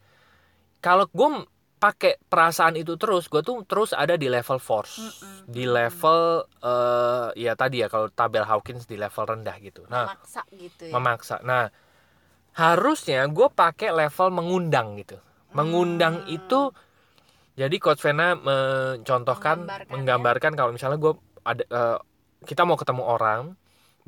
kalau 0.82 1.06
gue 1.06 1.28
pakai 1.78 2.18
perasaan 2.18 2.74
itu 2.74 2.98
terus 2.98 3.30
gue 3.30 3.38
tuh 3.40 3.62
terus 3.62 3.94
ada 3.94 4.18
di 4.18 4.26
level 4.26 4.58
force 4.58 4.98
Mm-mm. 4.98 5.46
di 5.46 5.62
level 5.62 6.42
eh 6.60 7.28
ya 7.38 7.54
tadi 7.54 7.80
ya 7.80 7.88
kalau 7.88 8.10
tabel 8.10 8.42
Hawkins 8.42 8.84
di 8.84 8.98
level 8.98 9.24
rendah 9.24 9.56
gitu 9.62 9.86
nah 9.86 10.10
memaksa 10.10 10.42
gitu 10.52 10.82
ya 10.84 10.92
memaksa 10.92 11.36
nah 11.46 11.70
harusnya 12.58 13.22
gue 13.30 13.48
pakai 13.48 13.94
level 13.94 14.28
mengundang 14.34 14.98
gitu 14.98 15.22
mengundang 15.54 16.26
Hmm. 16.26 16.34
itu 16.34 16.60
jadi 17.54 17.76
coach 17.78 18.02
Vena 18.02 18.34
mencontohkan 18.38 19.62
Menggambarkan, 19.66 19.86
ya. 19.86 19.92
menggambarkan 19.94 20.52
kalau 20.54 20.70
misalnya 20.74 20.98
gue 20.98 21.14
ada 21.42 21.64
eh, 21.64 21.98
kita 22.44 22.62
mau 22.66 22.74
ketemu 22.78 23.02
orang 23.02 23.40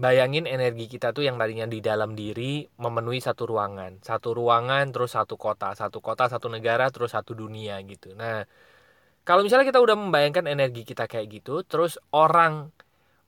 bayangin 0.01 0.49
energi 0.49 0.89
kita 0.89 1.13
tuh 1.13 1.29
yang 1.29 1.37
tadinya 1.37 1.69
di 1.69 1.85
dalam 1.85 2.17
diri 2.17 2.65
memenuhi 2.81 3.21
satu 3.21 3.45
ruangan. 3.45 4.01
Satu 4.01 4.33
ruangan 4.33 4.89
terus 4.89 5.13
satu 5.13 5.37
kota. 5.37 5.77
Satu 5.77 6.01
kota 6.01 6.25
satu 6.33 6.49
negara 6.49 6.89
terus 6.89 7.13
satu 7.13 7.37
dunia 7.37 7.77
gitu. 7.85 8.17
Nah 8.17 8.49
kalau 9.29 9.45
misalnya 9.45 9.69
kita 9.69 9.85
udah 9.85 9.97
membayangkan 10.01 10.49
energi 10.49 10.83
kita 10.89 11.05
kayak 11.05 11.29
gitu 11.29 11.61
terus 11.69 12.01
orang 12.17 12.73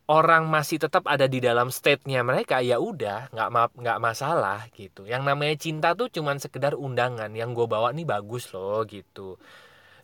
orang 0.08 0.48
masih 0.48 0.80
tetap 0.80 1.04
ada 1.06 1.28
di 1.28 1.38
dalam 1.38 1.68
state-nya 1.70 2.24
mereka 2.26 2.58
ya 2.64 2.80
udah 2.80 3.30
nggak 3.30 3.50
ma- 3.52 3.76
nggak 3.76 3.98
masalah 4.00 4.64
gitu. 4.72 5.04
Yang 5.04 5.22
namanya 5.28 5.56
cinta 5.60 5.88
tuh 5.92 6.08
cuman 6.08 6.40
sekedar 6.40 6.72
undangan. 6.72 7.28
Yang 7.36 7.50
gue 7.52 7.66
bawa 7.68 7.92
nih 7.92 8.08
bagus 8.08 8.48
loh 8.56 8.80
gitu. 8.88 9.36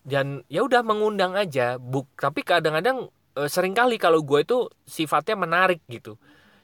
Dan 0.05 0.45
ya 0.53 0.61
udah 0.69 0.85
mengundang 0.85 1.33
aja. 1.33 1.81
Buk 1.81 2.13
tapi 2.21 2.45
kadang-kadang 2.45 3.09
eh, 3.41 3.49
sering 3.49 3.73
kali 3.73 3.97
kalau 3.97 4.21
gue 4.21 4.45
itu 4.45 4.69
sifatnya 4.85 5.37
menarik 5.41 5.81
gitu 5.89 6.21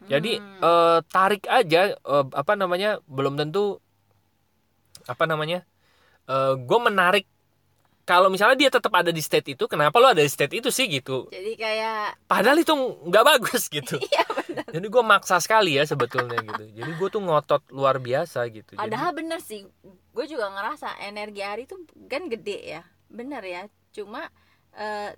jadi 0.06 0.32
Hmm. 0.40 0.61
eh, 0.62 0.99
tarik 1.08 1.44
aja 1.49 1.96
eh, 1.96 2.26
apa 2.32 2.52
namanya 2.54 3.00
belum 3.08 3.40
tentu 3.40 3.80
apa 5.04 5.25
namanya 5.25 5.64
eh, 6.28 6.54
gue 6.56 6.80
menarik. 6.80 7.26
Kalau 8.04 8.28
misalnya 8.28 8.61
dia 8.61 8.68
tetap 8.68 8.92
ada 8.92 9.08
di 9.08 9.25
state 9.25 9.56
itu 9.56 9.64
kenapa 9.64 9.96
lo 9.96 10.12
ada 10.12 10.20
di 10.20 10.28
state 10.28 10.61
itu 10.61 10.68
sih 10.68 10.84
gitu? 10.92 11.32
Jadi 11.32 11.56
kayak 11.56 12.20
padahal 12.28 12.61
itu 12.61 12.76
nggak 12.76 13.25
bagus 13.25 13.73
gitu. 13.73 13.96
Iya 14.12 14.25
benar 14.28 14.68
jadi 14.68 14.87
gue 14.92 15.04
maksa 15.06 15.40
sekali 15.40 15.80
ya 15.80 15.88
sebetulnya 15.88 16.37
gitu. 16.44 16.64
Jadi 16.68 16.90
gue 17.00 17.08
tuh 17.08 17.23
ngotot 17.25 17.64
luar 17.73 17.96
biasa 17.96 18.44
gitu. 18.52 18.76
Jadi 18.76 18.80
padahal 18.84 19.16
bener 19.16 19.40
sih 19.40 19.64
gue 19.87 20.25
juga 20.28 20.52
ngerasa 20.52 21.00
energi 21.00 21.40
hari 21.40 21.64
itu 21.64 21.80
kan 22.04 22.28
gede 22.28 22.58
ya. 22.76 22.82
Bener 23.08 23.40
ya 23.40 23.62
cuma 23.96 24.28
eh, 24.76 25.16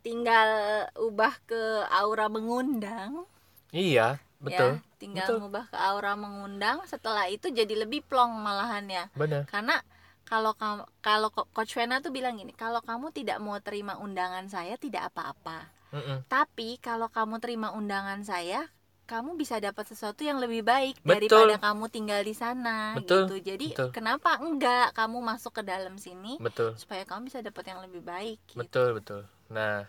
tinggal 0.00 0.48
ubah 0.96 1.34
ke 1.44 1.60
aura 1.92 2.32
mengundang 2.32 3.28
iya 3.74 4.22
betul 4.38 4.78
ya 4.78 4.96
tinggal 5.02 5.26
betul. 5.26 5.36
ngubah 5.42 5.64
ke 5.72 5.76
aura 5.76 6.12
mengundang 6.14 6.78
setelah 6.86 7.26
itu 7.26 7.50
jadi 7.50 7.74
lebih 7.84 8.06
plong 8.06 8.38
malahan 8.38 8.86
ya 8.86 9.04
benar 9.18 9.44
karena 9.50 9.82
kalau 10.24 10.56
kalau 11.04 11.28
Co- 11.34 11.48
coach 11.52 11.74
Vena 11.76 12.00
tuh 12.00 12.14
bilang 12.14 12.38
gini 12.40 12.54
kalau 12.56 12.80
kamu 12.80 13.12
tidak 13.12 13.42
mau 13.42 13.58
terima 13.60 13.98
undangan 14.00 14.46
saya 14.48 14.78
tidak 14.80 15.12
apa-apa 15.12 15.68
Mm-mm. 15.92 16.24
tapi 16.30 16.78
kalau 16.80 17.10
kamu 17.12 17.42
terima 17.42 17.74
undangan 17.76 18.22
saya 18.24 18.64
kamu 19.04 19.36
bisa 19.36 19.60
dapat 19.60 19.84
sesuatu 19.84 20.24
yang 20.24 20.40
lebih 20.40 20.64
baik 20.64 20.96
Betul. 21.04 21.44
daripada 21.44 21.60
kamu 21.60 21.84
tinggal 21.92 22.20
di 22.24 22.32
sana 22.32 22.96
Betul, 22.96 23.28
gitu 23.28 23.34
jadi 23.52 23.66
betul. 23.76 23.88
kenapa 23.92 24.40
enggak 24.40 24.96
kamu 24.96 25.20
masuk 25.20 25.60
ke 25.60 25.62
dalam 25.62 26.00
sini 26.00 26.40
betul 26.40 26.72
supaya 26.80 27.04
kamu 27.04 27.28
bisa 27.28 27.44
dapat 27.44 27.64
yang 27.68 27.84
lebih 27.84 28.00
baik 28.00 28.40
gitu. 28.48 28.56
betul 28.56 28.88
betul 28.96 29.22
nah 29.52 29.84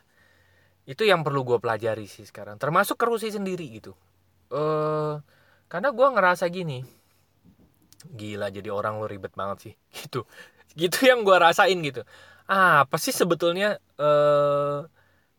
itu 0.86 1.04
yang 1.06 1.26
perlu 1.26 1.42
gue 1.42 1.58
pelajari 1.58 2.06
sih 2.06 2.26
sekarang. 2.26 2.62
Termasuk 2.62 2.98
ke 2.98 3.06
Rusi 3.10 3.30
sendiri 3.34 3.66
gitu. 3.74 3.94
Eh 4.54 5.14
karena 5.66 5.90
gue 5.90 6.08
ngerasa 6.08 6.46
gini 6.54 6.86
gila 8.06 8.54
jadi 8.54 8.70
orang 8.70 9.02
lo 9.02 9.10
ribet 9.10 9.34
banget 9.34 9.58
sih. 9.70 9.74
Gitu. 9.98 10.24
Gitu 10.76 10.98
yang 11.08 11.24
gue 11.24 11.38
rasain 11.40 11.80
gitu. 11.82 12.04
Ah, 12.46 12.86
apa 12.86 13.00
sih 13.02 13.16
sebetulnya 13.16 13.82
eh 13.98 14.80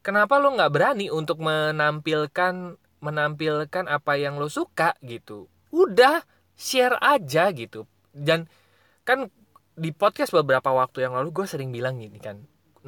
kenapa 0.02 0.40
lo 0.42 0.54
nggak 0.56 0.72
berani 0.72 1.06
untuk 1.12 1.38
menampilkan 1.44 2.74
menampilkan 3.04 3.84
apa 3.86 4.12
yang 4.18 4.40
lo 4.40 4.48
suka 4.50 4.96
gitu? 5.04 5.46
Udah 5.70 6.24
share 6.56 6.96
aja 6.98 7.52
gitu. 7.52 7.84
Dan 8.10 8.48
kan 9.06 9.30
di 9.76 9.92
podcast 9.92 10.32
beberapa 10.32 10.72
waktu 10.72 11.04
yang 11.04 11.12
lalu 11.14 11.30
gue 11.36 11.46
sering 11.46 11.68
bilang 11.68 12.00
gini 12.00 12.16
kan 12.16 12.40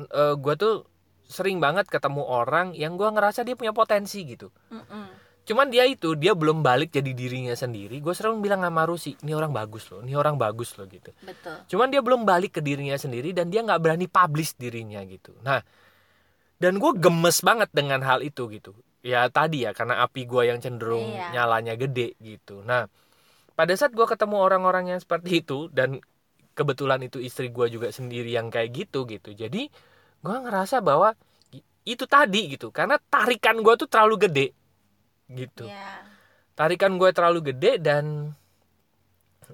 eh 0.09 0.35
gue 0.41 0.55
tuh 0.57 0.89
sering 1.29 1.61
banget 1.61 1.85
ketemu 1.87 2.25
orang 2.25 2.73
yang 2.73 2.97
gue 2.97 3.05
ngerasa 3.05 3.45
dia 3.45 3.53
punya 3.55 3.77
potensi 3.77 4.25
gitu. 4.25 4.49
Mm-mm. 4.73 5.29
cuman 5.49 5.73
dia 5.73 5.89
itu 5.89 6.13
dia 6.13 6.37
belum 6.37 6.61
balik 6.61 6.93
jadi 6.93 7.09
dirinya 7.17 7.57
sendiri 7.57 8.05
gue 8.05 8.13
sering 8.13 8.45
bilang 8.45 8.61
sama 8.61 8.85
Rusi 8.85 9.17
ini 9.25 9.33
orang 9.33 9.49
bagus 9.49 9.89
loh 9.89 10.05
ini 10.05 10.13
orang 10.13 10.37
bagus 10.37 10.77
loh 10.77 10.85
gitu. 10.85 11.09
Betul. 11.25 11.57
Cuman 11.73 11.89
dia 11.89 12.05
belum 12.05 12.29
balik 12.29 12.57
ke 12.57 12.61
dirinya 12.61 13.01
sendiri 13.01 13.33
dan 13.33 13.49
dia 13.49 13.65
nggak 13.65 13.81
berani 13.81 14.05
publish 14.13 14.61
dirinya 14.61 15.01
gitu. 15.09 15.33
Nah 15.41 15.65
dan 16.61 16.77
gue 16.77 16.93
gemes 17.01 17.41
banget 17.41 17.73
dengan 17.73 18.05
hal 18.05 18.21
itu 18.21 18.45
gitu. 18.53 18.77
Ya 19.01 19.25
tadi 19.33 19.65
ya 19.65 19.73
karena 19.73 20.05
api 20.05 20.29
gue 20.29 20.53
yang 20.53 20.61
cenderung 20.61 21.17
Iya. 21.17 21.33
nyalanya 21.41 21.81
gede 21.81 22.13
gitu. 22.21 22.61
Nah 22.61 22.85
pada 23.57 23.73
saat 23.73 23.97
gue 23.97 24.05
ketemu 24.05 24.37
orang-orang 24.37 24.93
yang 24.93 25.01
seperti 25.01 25.41
itu 25.41 25.73
dan 25.73 25.97
kebetulan 26.53 27.01
itu 27.01 27.25
istri 27.25 27.49
gue 27.49 27.73
juga 27.73 27.89
sendiri 27.89 28.37
yang 28.37 28.53
kayak 28.53 28.69
gitu 28.85 29.09
gitu. 29.09 29.33
Jadi 29.33 29.73
gue 30.21 30.37
ngerasa 30.45 30.83
bahwa 30.83 31.15
itu 31.87 32.05
tadi 32.05 32.55
gitu. 32.59 32.69
Karena 32.75 32.99
tarikan 32.99 33.59
gue 33.63 33.75
tuh 33.79 33.89
terlalu 33.89 34.29
gede. 34.29 34.47
Gitu. 35.29 35.65
Ya 35.69 36.09
tarikan 36.59 36.99
gue 36.99 37.15
terlalu 37.15 37.55
gede 37.55 37.79
dan 37.79 38.35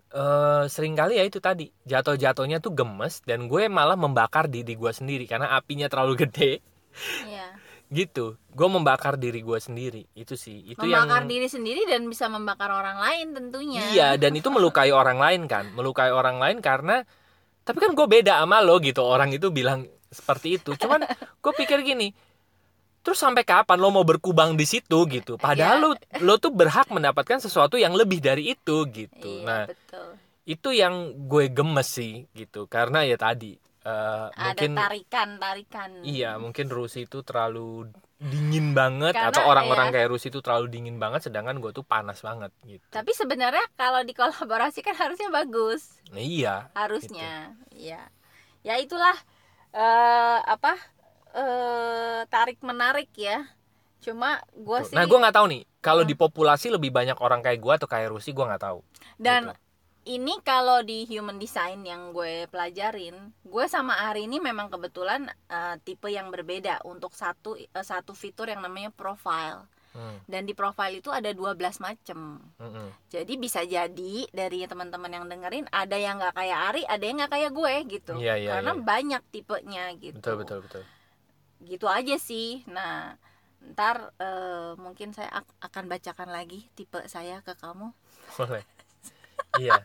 eh 0.09 0.65
sering 0.73 0.97
kali 0.97 1.21
ya 1.21 1.25
itu 1.29 1.37
tadi. 1.37 1.69
Jatuh-jatuhnya 1.85 2.65
tuh 2.65 2.73
gemes 2.73 3.21
dan 3.29 3.45
gue 3.45 3.69
malah 3.69 4.01
membakar 4.01 4.49
diri 4.49 4.73
gue 4.73 4.89
sendiri 4.89 5.29
karena 5.29 5.53
apinya 5.53 5.85
terlalu 5.93 6.17
gede. 6.25 6.65
Ya 7.29 7.53
gitu. 7.93 8.41
Gue 8.51 8.69
membakar 8.73 9.21
diri 9.21 9.45
gue 9.45 9.59
sendiri. 9.61 10.09
Itu 10.17 10.35
sih. 10.35 10.65
Itu 10.65 10.83
membakar 10.83 11.23
yang 11.23 11.31
diri 11.31 11.49
sendiri 11.53 11.85
dan 11.85 12.09
bisa 12.09 12.27
membakar 12.33 12.73
orang 12.73 12.99
lain 12.99 13.37
tentunya. 13.37 13.85
Iya 13.93 14.09
dan 14.17 14.33
itu 14.33 14.49
melukai 14.49 14.91
orang 14.91 15.21
lain 15.21 15.45
kan. 15.45 15.69
Melukai 15.77 16.09
orang 16.09 16.41
lain 16.41 16.65
karena 16.65 17.05
tapi 17.69 17.79
kan 17.85 17.93
gue 17.93 18.07
beda 18.09 18.41
sama 18.41 18.65
lo 18.65 18.81
gitu. 18.81 19.05
Orang 19.05 19.31
itu 19.31 19.53
bilang 19.53 19.85
seperti 20.15 20.57
itu. 20.57 20.73
Cuman 20.75 21.03
gue 21.13 21.53
pikir 21.55 21.83
gini 21.83 22.15
terus 23.05 23.21
sampai 23.21 23.45
kapan 23.45 23.77
lo 23.77 23.93
mau 23.93 24.01
berkubang 24.01 24.57
di 24.57 24.65
situ? 24.65 25.05
gitu. 25.05 25.37
Padahal 25.37 25.77
Iya. 25.77 25.85
lo 25.85 25.91
lo 26.25 26.35
tuh 26.41 26.49
berhak 26.49 26.89
mendapatkan 26.89 27.37
sesuatu 27.37 27.77
yang 27.77 27.93
lebih 27.93 28.17
dari 28.19 28.57
itu 28.57 28.89
gitu. 28.89 29.29
Iya 29.29 29.45
nah 29.45 29.63
betul. 29.69 30.09
itu 30.45 30.69
yang 30.73 30.95
gue 31.29 31.53
gemes 31.53 31.85
sih 31.85 32.25
gitu. 32.33 32.65
Karena 32.65 33.05
ya 33.05 33.21
tadi 33.21 33.61
eh, 33.85 34.27
ada 34.33 34.57
mungkin 34.57 34.73
tarikan 34.73 35.29
tarikan 35.37 35.91
iya 36.01 36.41
mungkin 36.41 36.73
Rusi 36.73 37.05
itu 37.05 37.21
terlalu 37.21 37.93
dingin 38.17 38.73
banget 38.73 39.13
Karena, 39.13 39.37
atau 39.37 39.45
orang-orang 39.45 39.93
ya. 39.93 40.01
kayak 40.01 40.09
Rusi 40.09 40.33
itu 40.33 40.41
terlalu 40.41 40.73
dingin 40.73 40.97
banget 40.97 41.29
sedangkan 41.29 41.61
gue 41.61 41.77
tuh 41.77 41.85
panas 41.85 42.25
banget 42.25 42.49
gitu. 42.65 42.81
Tapi 42.89 43.13
sebenarnya 43.13 43.69
kalau 43.77 44.01
dikolaborasikan 44.01 44.97
harusnya 44.97 45.29
bagus. 45.29 46.01
Nah, 46.09 46.25
iya 46.25 46.73
harusnya 46.73 47.53
iya. 47.69 48.01
Ya 48.65 48.81
itulah 48.81 49.13
eh 49.75 50.39
apa 50.47 50.73
eh 51.35 52.21
tarik 52.31 52.63
menarik 52.63 53.11
ya. 53.19 53.43
Cuma 54.05 54.39
gue 54.55 54.79
sih 54.85 54.95
nah 54.95 55.05
gue 55.09 55.19
nggak 55.19 55.35
tahu 55.35 55.47
nih. 55.51 55.63
Kalau 55.83 56.03
Hmm. 56.05 56.11
di 56.11 56.15
populasi 56.17 56.73
lebih 56.73 56.95
banyak 56.95 57.19
orang 57.21 57.41
kayak 57.45 57.61
gue 57.61 57.73
atau 57.75 57.89
kayak 57.91 58.09
Rusi 58.13 58.31
gue 58.33 58.45
nggak 58.45 58.63
tahu. 58.63 58.81
Dan 59.19 59.51
gitu. 59.51 59.59
ini 60.17 60.35
kalau 60.45 60.85
di 60.85 61.09
human 61.09 61.41
design 61.41 61.81
yang 61.83 62.13
gue 62.13 62.45
pelajarin 62.49 63.17
gue 63.43 63.65
sama 63.67 63.95
Ari 64.09 64.29
ini 64.29 64.39
memang 64.41 64.69
kebetulan 64.69 65.27
eh, 65.49 65.75
tipe 65.83 66.09
yang 66.09 66.29
berbeda 66.29 66.85
untuk 66.85 67.13
satu 67.17 67.57
eh, 67.57 67.69
satu 67.85 68.13
fitur 68.13 68.47
yang 68.49 68.61
namanya 68.61 68.93
profile 68.93 69.65
Hmm, 69.95 70.19
dan 70.27 70.43
di 70.43 70.59
profile 70.59 70.99
itu 70.99 71.15
ada 71.15 71.31
12 71.31 71.55
macem. 71.79 72.43
Hmm, 72.59 72.91
jadi 73.07 73.33
bisa 73.39 73.63
jadi 73.63 74.15
dari 74.35 74.67
teman-teman 74.67 75.07
yang 75.07 75.25
dengerin 75.31 75.71
ada 75.71 75.95
yang 75.95 76.19
nggak 76.19 76.35
kayak 76.35 76.59
Ari 76.75 76.83
ada 76.83 77.05
yang 77.07 77.17
nggak 77.23 77.33
kayak 77.33 77.51
gue 77.55 77.75
gitu. 77.95 78.13
Iya, 78.19 78.35
iya, 78.43 78.51
karena 78.59 78.73
iya. 78.75 78.83
banyak 78.83 79.23
tipenya 79.31 79.85
gitu. 80.03 80.19
Betul 80.19 80.35
betul 80.43 80.59
betul. 80.67 80.83
Gitu 81.63 81.87
aja 81.87 82.17
sih. 82.19 82.67
Nah 82.67 83.15
ntar 83.73 84.13
eh, 84.19 84.75
mungkin 84.77 85.15
saya 85.15 85.31
ak- 85.41 85.57
akan 85.63 85.87
bacakan 85.87 86.29
lagi 86.35 86.67
tipe 86.75 86.99
saya 87.07 87.39
ke 87.47 87.55
kamu. 87.55 87.95
Boleh. 88.35 88.67
Iya. 89.63 89.79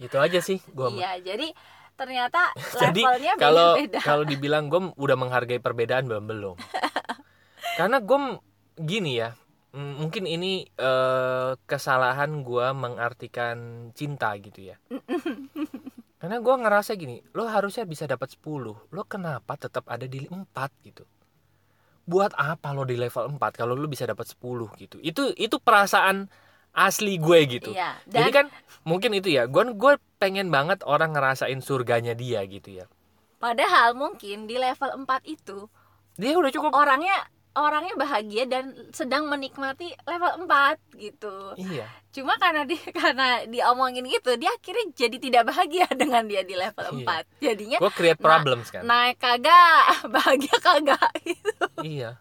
Itu 0.00 0.16
aja 0.18 0.40
sih 0.42 0.58
gue 0.74 0.88
iya 0.98 1.14
jadi 1.22 1.54
ternyata 1.94 2.50
jadi 2.82 3.02
levelnya 3.02 3.34
kalau 3.38 3.78
beda-beda. 3.78 3.98
kalau 4.02 4.24
dibilang 4.26 4.66
gue 4.66 4.90
udah 4.98 5.16
menghargai 5.18 5.62
perbedaan 5.62 6.10
belum 6.10 6.24
belum 6.26 6.56
karena 7.78 8.02
gue 8.02 8.18
gini 8.78 9.18
ya 9.18 9.34
mungkin 9.74 10.24
ini 10.30 10.62
eh, 10.78 11.52
kesalahan 11.66 12.46
gue 12.46 12.66
mengartikan 12.78 13.90
cinta 13.90 14.30
gitu 14.38 14.70
ya. 14.70 14.78
Karena 16.22 16.40
gue 16.40 16.54
ngerasa 16.56 16.96
gini 16.96 17.20
lo 17.36 17.44
harusnya 17.50 17.84
bisa 17.84 18.08
dapat 18.08 18.32
10 18.38 18.40
lo 18.64 19.02
kenapa 19.04 19.58
tetap 19.58 19.84
ada 19.90 20.06
di 20.06 20.24
4 20.30 20.46
gitu? 20.86 21.04
Buat 22.06 22.38
apa 22.38 22.70
lo 22.70 22.86
di 22.86 22.96
level 22.96 23.36
4 23.36 23.60
kalau 23.60 23.74
lo 23.74 23.90
bisa 23.90 24.06
dapat 24.06 24.30
10 24.30 24.38
gitu? 24.78 24.96
Itu 25.02 25.34
itu 25.34 25.58
perasaan 25.58 26.30
asli 26.74 27.18
gue 27.18 27.38
gitu. 27.58 27.70
Iya 27.74 27.98
dan 28.06 28.14
jadi 28.24 28.30
kan 28.30 28.46
mungkin 28.86 29.10
itu 29.18 29.34
ya 29.34 29.50
gue 29.50 29.74
gue 29.74 29.92
pengen 30.22 30.48
banget 30.54 30.86
orang 30.86 31.12
ngerasain 31.12 31.58
surganya 31.60 32.14
dia 32.14 32.46
gitu 32.46 32.78
ya. 32.78 32.86
Padahal 33.42 33.98
mungkin 33.98 34.46
di 34.46 34.56
level 34.56 35.02
4 35.04 35.26
itu 35.26 35.66
dia 36.14 36.38
udah 36.38 36.52
cukup. 36.54 36.70
orangnya 36.72 37.26
orangnya 37.54 37.94
bahagia 37.94 38.44
dan 38.50 38.74
sedang 38.90 39.30
menikmati 39.30 39.94
level 40.04 40.46
4 40.46 40.98
gitu. 40.98 41.54
Iya. 41.54 41.86
Cuma 42.10 42.34
karena 42.38 42.66
di 42.66 42.74
karena 42.98 43.46
diomongin 43.46 44.06
gitu 44.06 44.34
dia 44.34 44.50
akhirnya 44.50 44.90
jadi 44.94 45.16
tidak 45.18 45.42
bahagia 45.54 45.86
dengan 46.00 46.26
dia 46.26 46.42
di 46.42 46.54
level 46.58 47.02
Iya. 47.02 47.24
4 47.38 47.42
jadinya 47.42 47.78
gue 47.78 47.92
create 47.94 48.20
problems 48.20 48.68
kan 48.74 48.82
naik 48.82 49.18
kagak 49.18 49.82
bahagia 50.14 50.56
kagak 50.58 51.12
gitu. 51.22 51.66
Iya 51.82 52.18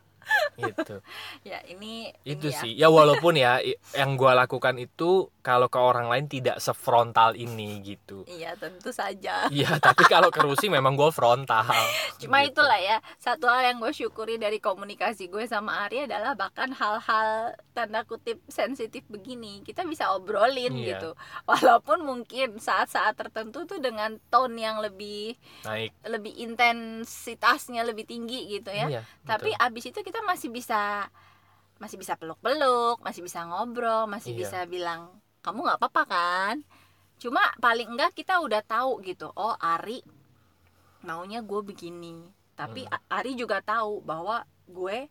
itu 0.58 0.96
ya 1.50 1.60
ini 1.66 2.14
itu 2.24 2.48
ini 2.48 2.54
ya. 2.54 2.60
sih 2.62 2.72
ya 2.74 2.88
walaupun 2.90 3.34
ya 3.36 3.60
yang 3.98 4.16
gue 4.16 4.32
lakukan 4.32 4.78
itu 4.78 5.30
kalau 5.44 5.68
ke 5.68 5.76
orang 5.76 6.08
lain 6.08 6.26
tidak 6.32 6.62
sefrontal 6.64 7.36
ini 7.36 7.84
gitu 7.84 8.24
iya 8.30 8.56
tentu 8.56 8.94
saja 8.96 9.50
iya 9.52 9.76
tapi 9.82 10.08
kalau 10.08 10.32
ke 10.32 10.40
Rusi 10.40 10.72
memang 10.72 10.96
gue 10.96 11.10
frontal 11.12 11.68
cuma 12.22 12.40
Gitu. 12.44 12.56
itulah 12.60 12.80
ya 12.80 12.98
satu 13.20 13.48
hal 13.48 13.62
yang 13.64 13.78
gue 13.80 13.92
syukuri 13.92 14.36
dari 14.40 14.60
komunikasi 14.60 15.28
gue 15.28 15.44
sama 15.48 15.86
Ari 15.88 16.08
adalah 16.08 16.36
bahkan 16.36 16.72
hal-hal 16.72 17.56
tanda 17.72 18.04
kutip 18.04 18.40
sensitif 18.48 19.04
begini 19.12 19.64
kita 19.64 19.84
bisa 19.84 20.12
obrolin 20.16 20.72
Iya. 20.74 20.98
gitu 20.98 21.10
walaupun 21.50 22.04
mungkin 22.08 22.58
saat-saat 22.58 23.20
tertentu 23.20 23.68
tuh 23.68 23.80
dengan 23.84 24.16
tone 24.32 24.56
yang 24.56 24.80
lebih 24.80 25.36
naik 25.68 25.92
lebih 26.08 26.34
intensitasnya 26.40 27.84
lebih 27.84 28.08
tinggi 28.08 28.48
gitu 28.48 28.72
ya 28.72 28.88
iya 28.90 29.02
tapi 29.24 29.52
betul. 29.56 29.66
abis 29.68 29.84
itu 29.92 30.00
kita 30.04 30.20
masih 30.26 30.50
bisa 30.50 31.08
masih 31.78 31.98
bisa 32.00 32.16
peluk-peluk 32.16 33.04
masih 33.04 33.22
bisa 33.26 33.44
ngobrol 33.44 34.08
masih 34.08 34.32
Iya. 34.36 34.40
bisa 34.46 34.60
bilang 34.66 35.12
kamu 35.44 35.60
nggak 35.68 35.80
apa-apa 35.84 36.04
kan 36.08 36.56
cuma 37.20 37.44
paling 37.60 37.88
enggak 37.92 38.12
kita 38.16 38.40
udah 38.40 38.64
tahu 38.64 39.04
gitu 39.04 39.32
oh 39.36 39.56
Ari 39.60 40.00
maunya 41.04 41.44
gue 41.44 41.62
begini 41.62 42.24
tapi 42.56 42.86
Hmm. 42.88 43.00
Ari 43.12 43.36
juga 43.36 43.60
tahu 43.60 44.00
bahwa 44.02 44.46
gue 44.70 45.10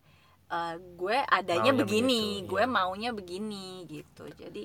eh, 0.49 0.75
gue 0.97 1.17
adanya 1.29 1.71
Maunya 1.73 1.81
begini 1.85 2.21
begitu, 2.41 2.49
gue 2.49 2.63
iya. 2.65 2.69
maunya 2.69 3.09
begini 3.13 3.67
gitu 3.85 4.23
jadi 4.33 4.63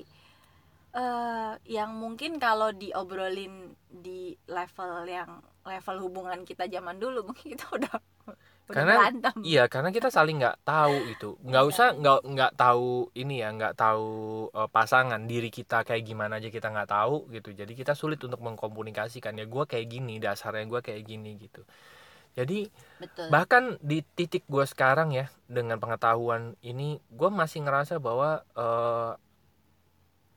eh 0.89 1.53
yang 1.69 1.93
mungkin 1.93 2.41
kalau 2.41 2.73
diobrolin 2.73 3.77
di 3.85 4.33
level 4.49 5.05
yang 5.05 5.37
level 5.61 5.97
hubungan 6.01 6.41
kita 6.41 6.65
zaman 6.65 6.97
dulu 6.97 7.21
mungkin 7.29 7.45
kita 7.53 7.65
udah 7.69 7.93
Karena- 8.69 9.01
berantem 9.01 9.33
Iya, 9.41 9.65
karena 9.65 9.89
kita 9.89 10.13
saling 10.13 10.37
nggak 10.37 10.61
tahu 10.61 10.95
itu, 11.09 11.29
nggak 11.41 11.63
Iya. 11.65 11.69
usah 11.73 11.87
nggak 11.97 12.19
nggak 12.21 12.51
tahu 12.53 12.89
ini 13.17 13.41
ya, 13.41 13.49
nggak 13.49 13.73
tahu 13.73 14.09
eh, 14.53 14.69
pasangan 14.69 15.21
diri 15.25 15.49
kita 15.49 15.81
kayak 15.81 16.05
gimana 16.05 16.37
aja 16.37 16.53
kita 16.53 16.69
nggak 16.69 16.85
tahu 16.87 17.25
gitu. 17.33 17.49
Jadi 17.51 17.73
kita 17.73 17.97
sulit 17.97 18.21
untuk 18.21 18.37
mengkomunikasikan 18.39 19.33
ya 19.35 19.49
gue 19.49 19.63
kayak 19.65 19.89
gini, 19.89 20.21
dasarnya 20.21 20.69
gue 20.69 20.79
kayak 20.79 21.01
gini 21.01 21.33
gitu. 21.41 21.65
Jadi 22.37 22.69
betul 23.01 23.25
bahkan 23.33 23.81
di 23.81 24.05
titik 24.05 24.45
gue 24.45 24.61
sekarang 24.63 25.11
ya 25.11 25.27
dengan 25.49 25.81
pengetahuan 25.81 26.53
ini, 26.61 27.01
gue 27.09 27.29
masih 27.33 27.65
ngerasa 27.65 27.97
bahwa 27.97 28.45
eh, 28.53 29.11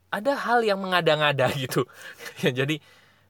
ada 0.08 0.32
hal 0.36 0.60
yang 0.60 0.80
mengada-ngada 0.80 1.52
gitu. 1.62 1.84
ya 2.40 2.52
jadi 2.52 2.80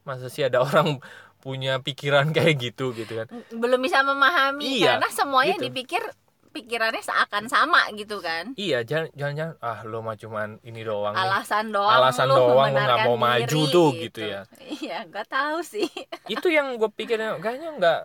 masa 0.02 0.26
sih 0.26 0.42
ada 0.42 0.62
orang 0.62 0.98
punya 1.42 1.82
pikiran 1.82 2.30
kayak 2.36 2.54
gitu 2.56 2.94
gitu 2.94 3.12
kan? 3.18 3.26
belum 3.50 3.82
bisa 3.82 4.00
memahami 4.00 4.78
Iya, 4.78 4.96
karena 4.96 5.08
semuanya 5.10 5.56
gitu. 5.58 5.66
dipikir 5.68 6.02
pikirannya 6.48 7.00
seakan 7.00 7.48
sama 7.48 7.88
gitu 7.92 8.20
kan 8.20 8.52
Iya, 8.54 8.84
jangan 8.84 9.08
jangan, 9.12 9.34
jangan 9.34 9.54
ah 9.58 9.78
lo 9.82 9.98
mah 10.00 10.14
cuman 10.14 10.60
ini 10.62 10.80
doang 10.80 11.16
alasan 11.16 11.72
doang 11.72 11.96
Alasan 11.98 12.28
lu 12.28 12.36
doang 12.36 12.68
lu 12.68 12.78
nggak 12.78 12.98
mau 13.02 13.16
maju 13.16 13.60
tuh, 13.66 13.88
gitu 13.98 14.20
ya. 14.22 14.44
iya 14.60 15.02
gak 15.04 15.26
tahu 15.26 15.64
sih 15.64 15.88
Itu 16.30 16.46
yang 16.46 16.76
gue 16.76 16.88
pikirnya 16.88 17.40
kayaknya 17.40 17.70
nggak 17.74 18.00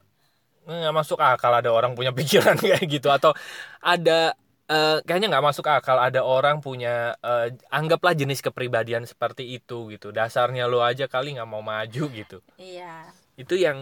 nggak 0.64 0.96
masuk 0.96 1.20
akal 1.20 1.52
ada 1.54 1.70
orang 1.70 1.92
punya 1.92 2.16
pikiran 2.20 2.56
kayak 2.56 2.88
gitu 2.88 3.08
atau 3.08 3.36
ada 3.78 4.32
eh, 4.68 5.00
kayaknya 5.04 5.28
nggak 5.30 5.46
masuk 5.46 5.68
akal 5.68 5.96
ada 5.96 6.24
orang 6.24 6.60
punya 6.60 7.20
eh, 7.20 7.52
anggaplah 7.68 8.16
jenis 8.16 8.40
kepribadian 8.40 9.04
seperti 9.04 9.60
itu 9.60 9.92
gitu. 9.92 10.12
Dasarnya 10.12 10.68
lo 10.68 10.80
aja 10.80 11.08
kali 11.08 11.36
nggak 11.36 11.48
mau 11.48 11.60
maju 11.60 12.04
gitu. 12.12 12.40
iya 12.56 13.12
Itu 13.38 13.56
yang 13.66 13.80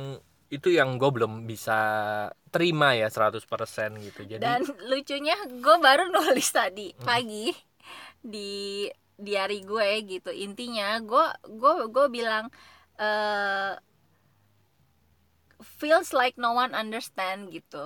itu 0.55 0.69
yang 0.69 0.89
gue 1.01 1.09
belum 1.15 1.49
bisa 1.51 1.73
terima 2.53 2.93
ya 2.95 3.07
100% 3.09 3.97
gitu. 4.05 4.21
Jadi 4.23 4.43
dan 4.43 4.61
lucunya 4.89 5.35
gue 5.47 5.75
baru 5.79 6.03
nulis 6.11 6.49
tadi 6.51 6.91
Hmm. 6.99 7.05
pagi 7.07 7.51
di 8.19 8.85
diary 9.15 9.63
gue 9.63 9.89
gitu 10.11 10.31
intinya 10.33 10.99
gue 10.99 11.25
gue 11.61 11.73
gue 11.95 12.05
bilang 12.11 12.45
eh 12.99 13.73
feels 15.79 16.09
like 16.13 16.35
no 16.39 16.51
one 16.55 16.71
understand 16.75 17.51
gitu 17.51 17.85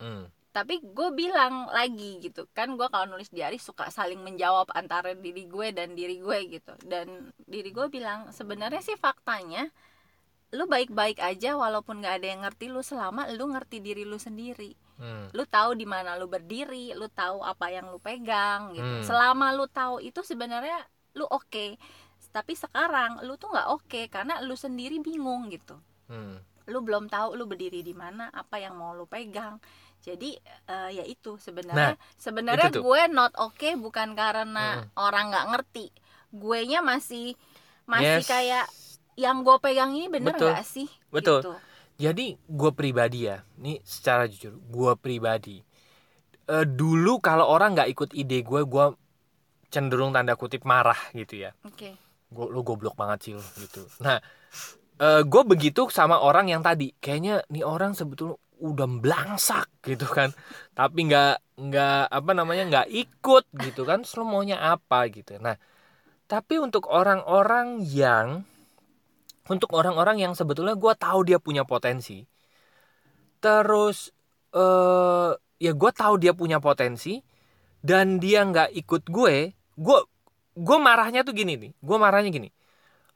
hmm, 0.00 0.24
tapi 0.52 0.84
gue 0.84 1.08
bilang 1.16 1.64
lagi 1.72 2.20
gitu 2.20 2.44
kan 2.52 2.68
gue 2.76 2.88
kalau 2.92 3.06
nulis 3.08 3.32
diary 3.32 3.56
suka 3.56 3.88
saling 3.88 4.20
menjawab 4.20 4.68
antara 4.76 5.16
diri 5.16 5.48
gue 5.48 5.72
dan 5.72 5.96
diri 5.96 6.20
gue 6.20 6.38
gitu 6.60 6.72
dan 6.84 7.32
diri 7.48 7.72
gue 7.72 7.86
bilang 7.88 8.28
sebenarnya 8.38 8.84
sih 8.84 8.96
faktanya 9.00 9.72
lu 10.52 10.64
baik-baik 10.66 11.16
aja 11.18 11.56
walaupun 11.56 11.98
nggak 11.98 12.14
ada 12.20 12.26
yang 12.28 12.40
ngerti 12.42 12.68
lu 12.68 12.80
selama 12.80 13.24
lu 13.30 13.48
ngerti 13.48 13.80
diri 13.80 14.04
lu 14.04 14.16
sendiri 14.16 14.76
hmm, 14.96 15.32
lu 15.32 15.44
tahu 15.44 15.72
di 15.72 15.84
mana 15.84 16.14
lu 16.14 16.28
berdiri 16.28 16.92
lu 16.92 17.08
tahu 17.08 17.40
apa 17.40 17.68
yang 17.68 17.88
lu 17.88 17.96
pegang 17.98 18.72
gitu 18.72 18.84
Hmm. 18.84 19.02
selama 19.02 19.52
lu 19.52 19.64
tahu 19.66 19.98
itu 19.98 20.20
sebenarnya 20.20 20.76
lu 21.14 21.24
oke 21.24 21.80
tapi 22.30 22.52
sekarang 22.52 23.20
lu 23.22 23.36
tuh 23.36 23.48
nggak 23.48 23.68
oke 23.70 24.00
karena 24.08 24.40
lu 24.40 24.52
sendiri 24.52 24.96
bingung 24.98 25.48
gitu 25.48 25.76
hmm. 26.08 26.68
lu 26.68 26.78
belum 26.80 27.08
tahu 27.08 27.32
lu 27.32 27.44
berdiri 27.44 27.80
di 27.80 27.92
mana 27.92 28.28
apa 28.28 28.56
yang 28.56 28.76
mau 28.76 28.92
lu 28.92 29.04
pegang 29.04 29.56
jadi 30.00 30.34
eh, 30.66 30.90
ya 30.92 31.04
itu 31.04 31.38
sebenarnya 31.38 31.94
sebenarnya 32.18 32.68
itu 32.68 32.80
tuh. 32.80 32.84
gue 32.84 33.02
not 33.08 33.32
oke 33.38 33.68
bukan 33.78 34.12
karena 34.12 34.82
Mm. 34.82 34.98
orang 34.98 35.24
nggak 35.30 35.48
ngerti 35.48 35.86
gue 36.28 36.58
nya 36.66 36.80
masih 36.82 37.38
masih 37.84 38.18
Yes. 38.18 38.26
kayak 38.26 38.66
yang 39.16 39.44
gue 39.44 39.56
pegang 39.60 39.92
ini 39.92 40.08
bener 40.08 40.34
Betul. 40.34 40.50
nggak 40.52 40.64
sih 40.66 40.88
Betul. 41.12 41.40
Gitu. 41.44 41.52
Jadi 42.02 42.26
gue 42.34 42.70
pribadi 42.74 43.30
ya, 43.30 43.44
ini 43.62 43.78
secara 43.84 44.26
jujur, 44.26 44.58
gue 44.58 44.92
pribadi 44.98 45.60
eh, 46.50 46.66
dulu 46.66 47.22
kalau 47.22 47.46
orang 47.46 47.78
nggak 47.78 47.90
ikut 47.92 48.10
ide 48.16 48.42
gue, 48.42 48.60
gue 48.64 48.84
cenderung 49.70 50.10
tanda 50.10 50.34
kutip 50.34 50.64
marah 50.66 50.98
gitu 51.14 51.46
ya. 51.46 51.54
oke 51.62 51.90
Gue 52.32 52.46
lu 52.48 52.64
goblok 52.64 52.96
banget 52.96 53.18
sih 53.28 53.32
lu, 53.36 53.44
gitu. 53.60 53.84
Nah 54.02 54.18
gue 55.02 55.42
begitu 55.42 55.90
sama 55.90 56.22
orang 56.22 56.46
yang 56.46 56.62
tadi 56.62 56.94
kayaknya 57.02 57.42
nih 57.50 57.66
orang 57.66 57.90
sebetulnya 57.90 58.38
udah 58.62 58.86
belangsak 59.02 59.66
gitu 59.82 60.06
kan 60.06 60.30
tapi 60.78 61.10
nggak 61.10 61.58
nggak 61.58 62.06
apa 62.06 62.30
namanya 62.30 62.62
nggak 62.70 62.88
ikut 62.94 63.50
gitu 63.58 63.82
kan 63.82 64.06
lo 64.06 64.22
maunya 64.22 64.62
apa 64.62 65.10
gitu 65.10 65.42
nah 65.42 65.58
tapi 66.30 66.62
untuk 66.62 66.86
orang-orang 66.86 67.82
yang 67.82 68.46
untuk 69.50 69.74
orang-orang 69.74 70.22
yang 70.22 70.32
sebetulnya 70.38 70.78
gue 70.78 70.92
tahu 70.94 71.26
dia 71.26 71.38
punya 71.42 71.66
potensi. 71.66 72.22
Terus 73.42 74.14
eh 74.54 75.32
ya 75.62 75.72
gue 75.72 75.90
tahu 75.94 76.14
dia 76.18 76.34
punya 76.34 76.58
potensi 76.58 77.22
dan 77.82 78.18
dia 78.22 78.42
nggak 78.46 78.74
ikut 78.74 79.02
gue 79.06 79.54
gue 79.78 79.98
gue 80.52 80.78
marahnya 80.78 81.22
tuh 81.26 81.34
gini 81.34 81.58
nih 81.58 81.72
gue 81.74 81.96
marahnya 81.98 82.30
gini. 82.30 82.50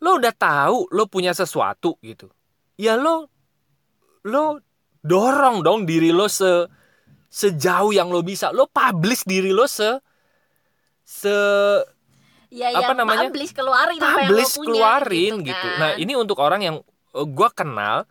Lo 0.02 0.18
udah 0.18 0.34
tahu 0.34 0.90
lo 0.90 1.06
punya 1.06 1.30
sesuatu 1.36 1.98
gitu. 2.02 2.26
Ya 2.80 2.98
lo 2.98 3.30
lo 4.26 4.58
dorong 5.06 5.62
dong 5.62 5.86
diri 5.86 6.10
lo 6.10 6.26
se 6.26 6.66
sejauh 7.30 7.94
yang 7.94 8.10
lo 8.10 8.26
bisa. 8.26 8.50
Lo 8.50 8.66
publish 8.66 9.22
diri 9.22 9.54
lo 9.54 9.70
se 9.70 10.02
se 11.06 11.36
ya 12.56 12.72
Apa 12.72 12.96
yang 12.96 13.04
namanya? 13.04 13.28
publish 13.28 13.52
keluarin 13.52 14.00
apa 14.00 14.08
yang 14.08 14.16
lo 14.16 14.20
publish 14.32 14.52
punya, 14.56 14.66
keluarin 14.72 15.34
gitu, 15.44 15.48
gitu. 15.52 15.66
kan. 15.68 15.76
Nah 15.76 15.90
ini 16.00 16.12
untuk 16.16 16.38
orang 16.40 16.60
yang 16.64 16.76
gue 17.12 17.48
kenal 17.52 18.08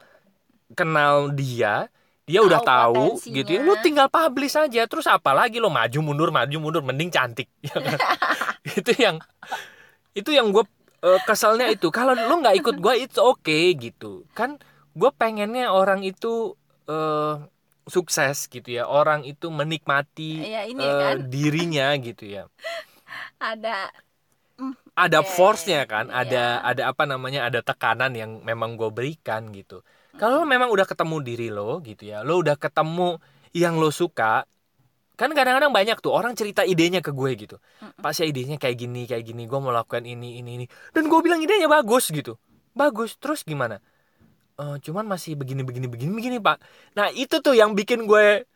kenal 0.73 1.33
dia 1.33 1.89
dia 2.25 2.41
udah 2.41 2.57
Tahu 2.61 3.21
potensinya. 3.21 3.35
gitu 3.37 3.49
ya 3.53 3.59
lu 3.61 3.73
tinggal 3.81 4.07
publish 4.09 4.57
aja 4.57 4.81
terus 4.89 5.05
apalagi 5.05 5.61
lo 5.61 5.69
maju 5.69 5.99
mundur 6.01 6.29
maju 6.33 6.57
mundur 6.57 6.81
mending 6.81 7.09
cantik 7.09 7.49
ya 7.65 7.73
kan? 7.77 7.97
itu 8.81 8.91
yang 8.97 9.17
itu 10.13 10.29
yang 10.29 10.49
gue 10.49 10.65
keselnya 11.25 11.69
itu 11.69 11.93
kalau 11.93 12.17
lu 12.17 12.41
nggak 12.41 12.57
ikut 12.57 12.81
gue 12.81 12.93
it's 12.97 13.21
okay 13.21 13.77
gitu 13.77 14.25
kan 14.33 14.57
gue 14.97 15.11
pengennya 15.13 15.69
orang 15.69 16.01
itu 16.01 16.57
eh, 16.89 17.35
sukses 17.85 18.49
gitu 18.49 18.65
ya 18.73 18.89
orang 18.89 19.21
itu 19.21 19.53
menikmati 19.53 20.41
ya 20.41 20.65
ini 20.65 20.81
eh, 20.81 20.97
kan 20.97 21.15
dirinya 21.29 21.93
gitu 22.01 22.25
ya 22.25 22.43
ada 23.37 23.93
ada 24.95 25.19
Oke, 25.19 25.31
force-nya 25.35 25.83
kan, 25.83 26.07
ada 26.07 26.63
iya. 26.63 26.63
ada 26.63 26.81
apa 26.95 27.03
namanya, 27.03 27.45
ada 27.47 27.59
tekanan 27.59 28.15
yang 28.15 28.39
memang 28.41 28.79
gue 28.79 28.87
berikan 28.89 29.51
gitu. 29.51 29.83
Kalau 30.15 30.47
memang 30.47 30.71
udah 30.71 30.87
ketemu 30.87 31.15
diri 31.19 31.47
lo 31.51 31.83
gitu 31.83 32.07
ya, 32.07 32.23
lo 32.23 32.39
udah 32.39 32.55
ketemu 32.55 33.19
yang 33.51 33.75
lo 33.75 33.91
suka, 33.91 34.47
kan 35.19 35.29
kadang-kadang 35.35 35.75
banyak 35.75 35.99
tuh 35.99 36.15
orang 36.15 36.31
cerita 36.39 36.63
idenya 36.63 37.03
ke 37.03 37.11
gue 37.11 37.31
gitu. 37.35 37.59
Pak 37.99 38.11
saya 38.15 38.31
idenya 38.31 38.55
kayak 38.55 38.79
gini, 38.79 39.03
kayak 39.03 39.27
gini, 39.27 39.43
gue 39.43 39.59
mau 39.59 39.75
lakukan 39.75 40.07
ini, 40.07 40.39
ini, 40.39 40.63
ini, 40.63 40.65
dan 40.95 41.11
gue 41.11 41.19
bilang 41.19 41.43
idenya 41.43 41.67
bagus 41.67 42.07
gitu, 42.11 42.39
bagus. 42.71 43.19
Terus 43.19 43.43
gimana? 43.43 43.83
"Eh, 44.55 44.77
cuman 44.79 45.03
masih 45.03 45.35
begini, 45.35 45.67
begini, 45.67 45.91
begini, 45.91 46.11
begini 46.15 46.37
pak. 46.39 46.63
Nah 46.95 47.11
itu 47.11 47.43
tuh 47.43 47.51
yang 47.51 47.75
bikin 47.75 48.07
gue 48.07 48.47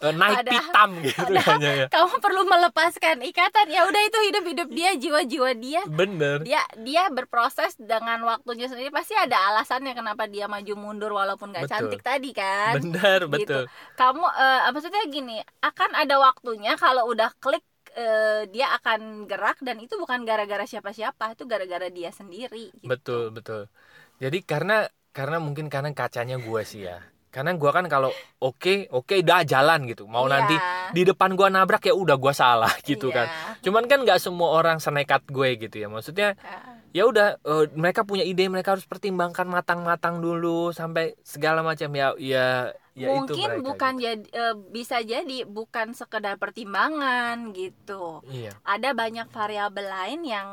naik 0.00 0.36
Padahal- 0.42 0.52
pitam 0.60 0.90
gitu 1.00 1.22
kayaknya 1.34 1.70
ya. 1.76 1.86
kamu 1.88 2.14
perlu 2.18 2.42
melepaskan 2.44 3.16
ikatan 3.20 3.66
ya 3.68 3.84
udah 3.84 4.02
itu 4.02 4.18
hidup 4.22 4.44
hidup 4.44 4.68
dia 4.68 4.90
jiwa 4.94 5.20
jiwa 5.22 5.50
dia 5.54 5.82
Bener. 5.84 6.42
dia 6.42 6.60
dia 6.76 7.08
berproses 7.08 7.72
dengan 7.74 8.20
waktunya 8.22 8.66
sendiri 8.66 8.88
pasti 8.88 9.12
ada 9.12 9.36
alasannya 9.50 9.92
kenapa 9.92 10.24
dia 10.24 10.44
maju 10.44 10.72
mundur 10.74 11.12
walaupun 11.12 11.50
nggak 11.50 11.64
Betul. 11.64 11.76
cantik 11.88 12.02
tadi 12.02 12.30
kan 12.30 12.76
Bener, 12.76 13.20
Gitu. 13.24 13.32
betul. 13.32 13.62
kamu 13.94 14.24
eh, 14.26 14.60
maksudnya 14.68 15.02
gini 15.06 15.36
akan 15.60 15.90
ada 15.94 16.14
waktunya 16.18 16.74
kalau 16.74 17.06
udah 17.06 17.32
klik 17.38 17.62
eh, 17.92 18.44
dia 18.48 18.74
akan 18.74 19.24
gerak 19.24 19.56
dan 19.60 19.78
itu 19.78 19.94
bukan 19.94 20.22
gara-gara 20.22 20.64
siapa-siapa 20.64 21.32
itu 21.32 21.44
gara-gara 21.44 21.86
dia 21.86 22.10
sendiri 22.10 22.72
gitu. 22.72 22.84
Betul, 22.84 23.30
betul. 23.30 23.70
Jadi 24.16 24.42
karena 24.42 24.84
karena 25.10 25.38
mungkin 25.38 25.66
karena 25.66 25.90
kacanya 25.90 26.36
gue 26.36 26.62
sih 26.62 26.84
ya. 26.84 26.98
Karena 27.34 27.50
gue 27.50 27.66
kan 27.68 27.82
kalau 27.86 28.14
oke, 28.38 28.86
oke 28.88 29.14
udah 29.18 29.42
jalan 29.42 29.90
gitu. 29.90 30.06
Mau 30.06 30.24
Iya. 30.24 30.32
nanti 30.32 30.54
di 30.94 31.02
depan 31.02 31.34
gue 31.34 31.48
nabrak 31.48 31.82
ya 31.82 31.92
udah 31.92 32.14
gue 32.14 32.30
salah 32.32 32.70
gitu 32.86 33.10
Iya. 33.10 33.16
kan. 33.16 33.26
Cuman 33.58 33.84
kan 33.84 33.98
nggak 34.00 34.22
semua 34.22 34.54
orang 34.54 34.78
senekat 34.78 35.26
gue 35.26 35.58
gitu 35.58 35.76
ya. 35.76 35.90
Maksudnya 35.90 36.38
Ah, 36.38 36.78
ya 36.94 37.02
udah 37.04 37.36
eh, 37.36 37.66
mereka 37.74 38.06
punya 38.06 38.22
ide, 38.22 38.46
mereka 38.46 38.72
harus 38.72 38.86
pertimbangkan 38.86 39.44
matang-matang 39.44 40.22
dulu 40.22 40.70
sampai 40.70 41.18
segala 41.20 41.58
macam 41.60 41.90
ya 41.90 42.14
ya 42.14 42.70
ya 42.94 43.10
itu 43.10 43.34
mungkin 43.34 43.48
mereka 43.50 43.66
bukan 43.66 43.92
gitu. 43.92 44.04
jadi 44.04 44.24
eh, 44.30 44.54
bisa 44.70 44.96
jadi 45.02 45.38
bukan 45.42 45.86
sekedar 45.92 46.38
pertimbangan 46.38 47.50
gitu 47.50 48.22
Iya. 48.24 48.54
ada 48.62 48.94
banyak 48.94 49.26
variabel 49.28 49.82
lain 49.84 50.22
yang 50.22 50.48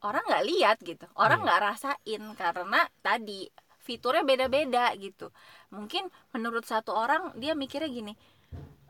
orang 0.00 0.24
nggak 0.24 0.46
lihat 0.48 0.76
gitu 0.80 1.04
orang 1.14 1.38
Iya. 1.38 1.44
nggak 1.44 1.60
rasain 1.62 2.22
karena 2.32 2.80
tadi 2.98 3.52
fiturnya 3.90 4.22
beda-beda 4.22 4.94
gitu. 4.94 5.34
Mungkin 5.74 6.06
menurut 6.30 6.62
satu 6.62 6.94
orang 6.94 7.34
dia 7.42 7.58
mikirnya 7.58 7.90
gini 7.90 8.14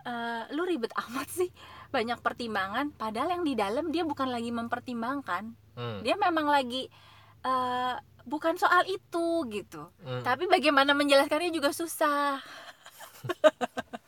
"Eh, 0.01 0.43
lu 0.57 0.65
ribet 0.65 0.93
amat 1.09 1.29
sih 1.29 1.49
banyak 1.93 2.21
pertimbangan. 2.25 2.93
Padahal 2.97 3.41
yang 3.41 3.45
di 3.49 3.53
dalam 3.57 3.93
dia 3.93 4.05
bukan 4.05 4.29
lagi 4.33 4.49
mempertimbangkan. 4.53 5.45
Hmm, 5.77 5.99
dia 6.05 6.17
memang 6.21 6.49
lagi 6.49 6.89
eh, 7.45 7.95
bukan 8.29 8.55
soal 8.61 8.85
itu 8.85 9.49
gitu. 9.49 9.89
Hmm. 10.05 10.21
tapi 10.21 10.45
bagaimana 10.45 10.93
menjelaskannya 10.93 11.51
juga 11.57 11.73
susah 11.73 12.37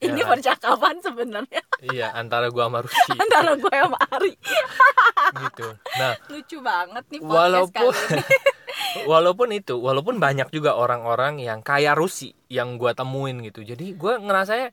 ini 0.00 0.20
Ya. 0.22 0.26
percakapan 0.28 0.94
sebenarnya. 1.00 1.62
Iya, 1.84 2.06
antara 2.16 2.48
gue 2.48 2.62
sama 2.62 2.80
Rusi. 2.82 3.12
Antara 3.22 3.52
gue 3.56 3.74
sama 3.74 3.98
Ari. 4.10 4.34
Gitu. 5.44 5.68
Nah, 5.98 6.14
lucu 6.30 6.58
banget 6.62 7.04
nih 7.10 7.20
walaupun 7.22 7.90
kali 7.94 8.18
ini. 8.18 8.24
walaupun 9.10 9.48
itu 9.54 9.74
walaupun 9.78 10.18
banyak 10.22 10.48
juga 10.50 10.78
orang-orang 10.78 11.42
yang 11.42 11.62
kayak 11.62 11.98
Rusi 11.98 12.34
yang 12.50 12.78
gua 12.78 12.94
temuin 12.94 13.42
gitu. 13.42 13.66
Jadi 13.66 13.94
gua 13.98 14.18
ngerasanya 14.18 14.70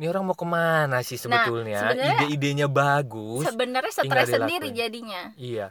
ini 0.00 0.06
orang 0.10 0.26
mau 0.26 0.34
ke 0.34 0.46
mana 0.46 1.04
sih 1.06 1.14
sebetulnya? 1.14 1.94
Nah, 1.94 2.18
ide-idenya 2.26 2.66
bagus 2.66 3.46
sebenarnya 3.46 3.92
stres 3.94 4.26
sendiri 4.30 4.74
jadinya. 4.74 5.30
Iya 5.38 5.70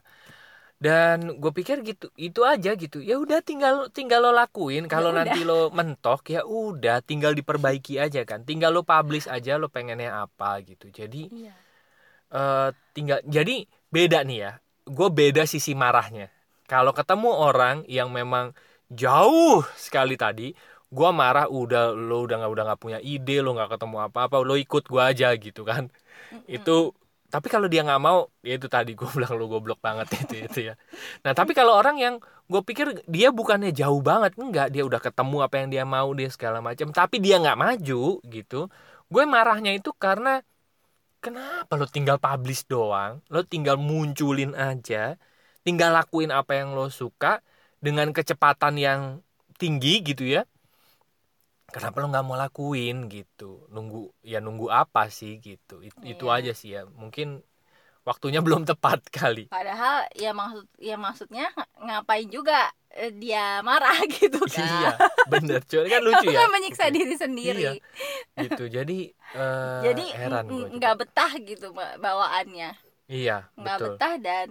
dan 0.81 1.37
gue 1.37 1.51
pikir 1.53 1.85
gitu 1.85 2.09
itu 2.17 2.41
aja 2.41 2.73
gitu. 2.73 3.05
Ya 3.05 3.21
udah 3.21 3.45
tinggal 3.45 3.93
tinggal 3.93 4.25
lo 4.25 4.33
lakuin. 4.33 4.89
Kalau 4.89 5.13
Ya 5.13 5.21
nanti 5.21 5.45
lo 5.45 5.69
mentok 5.69 6.25
ya 6.33 6.41
udah 6.41 7.05
tinggal 7.05 7.37
diperbaiki 7.37 8.01
aja 8.01 8.25
kan. 8.25 8.41
Tinggal 8.41 8.73
lo 8.73 8.81
publish 8.81 9.29
aja 9.29 9.61
lo 9.61 9.69
pengennya 9.69 10.25
apa 10.25 10.57
gitu. 10.65 10.89
Jadi 10.89 11.29
iya. 11.29 11.53
eh 12.33 12.69
tinggal 12.97 13.21
jadi 13.29 13.69
beda 13.93 14.25
nih 14.25 14.39
ya. 14.41 14.51
Gue 14.89 15.13
beda 15.13 15.45
sisi 15.45 15.77
marahnya. 15.77 16.33
Kalau 16.65 16.97
ketemu 16.97 17.29
orang 17.29 17.85
yang 17.85 18.09
memang 18.09 18.57
jauh 18.89 19.61
sekali 19.77 20.17
tadi 20.17 20.57
gue 20.91 21.09
marah 21.13 21.45
udah 21.47 21.93
lo 21.93 22.25
udah 22.25 22.41
nggak 22.41 22.51
udah 22.57 22.63
nggak 22.73 22.81
punya 22.81 22.99
ide 22.99 23.39
lo 23.39 23.53
nggak 23.55 23.77
ketemu 23.77 23.97
apa 24.11 24.27
apa 24.27 24.35
lo 24.41 24.57
ikut 24.57 24.89
gue 24.89 25.03
aja 25.05 25.29
gitu 25.37 25.61
kan. 25.61 25.93
Itu 26.49 26.97
tapi 27.33 27.47
kalau 27.47 27.67
dia 27.71 27.81
nggak 27.87 28.01
mau 28.03 28.27
ya 28.43 28.59
itu 28.59 28.67
tadi 28.67 28.91
gue 28.99 29.07
bilang 29.15 29.33
lo 29.39 29.45
goblok 29.47 29.79
banget 29.79 30.07
itu 30.27 30.35
itu 30.45 30.59
ya. 30.71 30.73
Nah 31.23 31.31
tapi 31.31 31.51
kalau 31.55 31.73
orang 31.79 31.97
yang 31.97 32.15
gue 32.51 32.61
pikir 32.67 33.07
dia 33.07 33.31
bukannya 33.31 33.71
jauh 33.71 34.03
banget 34.03 34.35
enggak 34.35 34.67
dia 34.75 34.83
udah 34.83 34.99
ketemu 34.99 35.37
apa 35.47 35.55
yang 35.63 35.69
dia 35.73 35.83
mau 35.87 36.09
dia 36.11 36.29
segala 36.35 36.59
macam 36.59 36.91
tapi 36.91 37.23
dia 37.23 37.39
nggak 37.39 37.55
maju 37.55 38.19
gitu 38.27 38.67
gue 39.11 39.23
marahnya 39.27 39.71
itu 39.79 39.95
karena 39.95 40.43
kenapa 41.23 41.73
lo 41.79 41.87
tinggal 41.87 42.17
publish 42.19 42.67
doang 42.67 43.23
lo 43.31 43.39
tinggal 43.47 43.79
munculin 43.79 44.51
aja 44.57 45.15
tinggal 45.63 45.95
lakuin 45.95 46.31
apa 46.33 46.59
yang 46.59 46.75
lo 46.75 46.91
suka 46.91 47.39
dengan 47.79 48.11
kecepatan 48.11 48.75
yang 48.75 49.01
tinggi 49.55 50.01
gitu 50.03 50.25
ya 50.27 50.43
kenapa 51.71 51.97
lo 51.97 52.07
nggak 52.07 52.25
mau 52.25 52.35
lakuin 52.35 53.07
gitu? 53.07 53.65
Nunggu 53.67 54.11
ya 54.21 54.37
nunggu 54.37 54.67
apa 54.67 55.07
sih 55.07 55.39
gitu? 55.39 55.79
It- 55.79 55.97
itu 56.05 56.25
Iya. 56.27 56.37
aja 56.37 56.51
sih 56.51 56.69
ya. 56.71 56.81
Mungkin 56.85 57.39
waktunya 58.01 58.39
belum 58.45 58.63
tepat 58.63 59.07
kali. 59.07 59.47
Padahal 59.47 60.05
ya 60.13 60.31
maksud 60.31 60.65
ya 60.77 60.95
maksudnya 60.95 61.47
ng- 61.51 61.71
ngapain 61.81 62.27
juga 62.27 62.69
eh, 62.91 63.09
dia 63.09 63.61
marah 63.61 63.95
gitu 64.11 64.39
kan? 64.45 64.61
iya 64.61 64.91
bener. 65.25 65.63
Cuman 65.63 65.87
kan 65.87 66.01
lucu 66.01 66.27
Kamu 66.27 66.35
ya. 66.35 66.39
kan 66.39 66.49
menyiksa 66.51 66.85
diri 66.91 67.15
sendiri. 67.15 67.61
Iya. 67.63 67.73
gitu. 68.43 68.63
Jadi 68.67 68.99
eh, 69.33 69.79
jadi 69.81 70.05
heran 70.17 70.45
nggak 70.75 70.95
betah 70.97 71.31
gitu 71.39 71.71
ba- 71.71 71.95
bawaannya. 71.95 72.75
Iya 73.07 73.47
nggak 73.55 73.77
betah 73.79 74.15
dan 74.19 74.49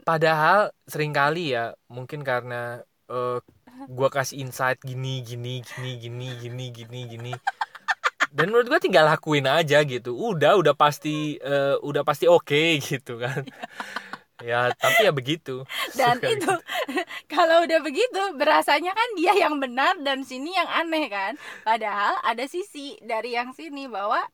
Padahal 0.00 0.70
sering 0.84 1.12
kali 1.12 1.52
ya 1.52 1.74
mungkin 1.86 2.22
karena 2.22 2.80
eh, 3.06 3.38
gua 3.88 4.08
kasih 4.12 4.42
insight 4.44 4.82
gini 4.82 5.24
gini 5.24 5.64
gini 5.64 5.90
gini 5.96 6.28
gini 6.36 6.64
gini 6.74 7.00
gini. 7.06 7.32
Dan 8.30 8.52
menurut 8.52 8.68
gua 8.68 8.80
tinggal 8.82 9.06
lakuin 9.06 9.46
aja 9.46 9.80
gitu. 9.86 10.12
Udah 10.12 10.58
udah 10.58 10.74
pasti 10.76 11.40
eh, 11.40 11.76
udah 11.80 12.02
pasti 12.04 12.26
oke 12.26 12.82
gitu 12.82 13.16
kan. 13.16 13.46
Ya 14.40 14.72
tapi 14.72 15.04
ya 15.04 15.12
begitu. 15.12 15.68
Dan 15.92 16.16
Suka 16.16 16.28
itu 16.32 16.48
gitu. 16.48 16.54
kalau 17.34 17.64
udah 17.64 17.80
begitu 17.84 18.22
berasanya 18.40 18.96
kan 18.96 19.08
dia 19.16 19.36
yang 19.36 19.60
benar 19.60 20.00
dan 20.00 20.24
sini 20.24 20.56
yang 20.56 20.68
aneh 20.68 21.06
kan. 21.12 21.36
Padahal 21.62 22.16
ada 22.24 22.44
sisi 22.48 22.96
dari 23.04 23.36
yang 23.36 23.52
sini 23.52 23.86
bahwa 23.86 24.24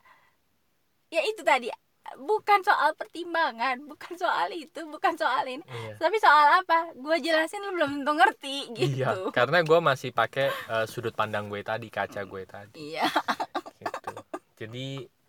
ya 1.11 1.23
itu 1.27 1.43
tadi 1.43 1.71
bukan 2.17 2.61
soal 2.61 2.93
pertimbangan 2.93 3.79
bukan 3.83 4.15
soal 4.15 4.49
itu 4.51 4.81
bukan 4.85 5.15
soal 5.15 5.45
ini. 5.45 5.63
Iya. 5.63 5.95
tapi 5.97 6.17
soal 6.17 6.61
apa? 6.61 6.91
Gue 6.95 7.17
jelasin 7.19 7.61
lu 7.61 7.75
belum 7.75 8.01
tentu 8.01 8.13
ngerti 8.15 8.57
Iya, 8.73 9.13
gitu. 9.13 9.31
karena 9.31 9.61
gue 9.61 9.79
masih 9.79 10.11
pakai 10.11 10.49
eh, 10.49 10.87
sudut 10.87 11.13
pandang 11.13 11.47
gue 11.47 11.61
tadi, 11.61 11.87
kaca 11.87 12.23
gue 12.23 12.43
tadi. 12.45 12.97
iya. 12.97 13.07
Gitu. 13.77 14.13
Jadi 14.57 14.87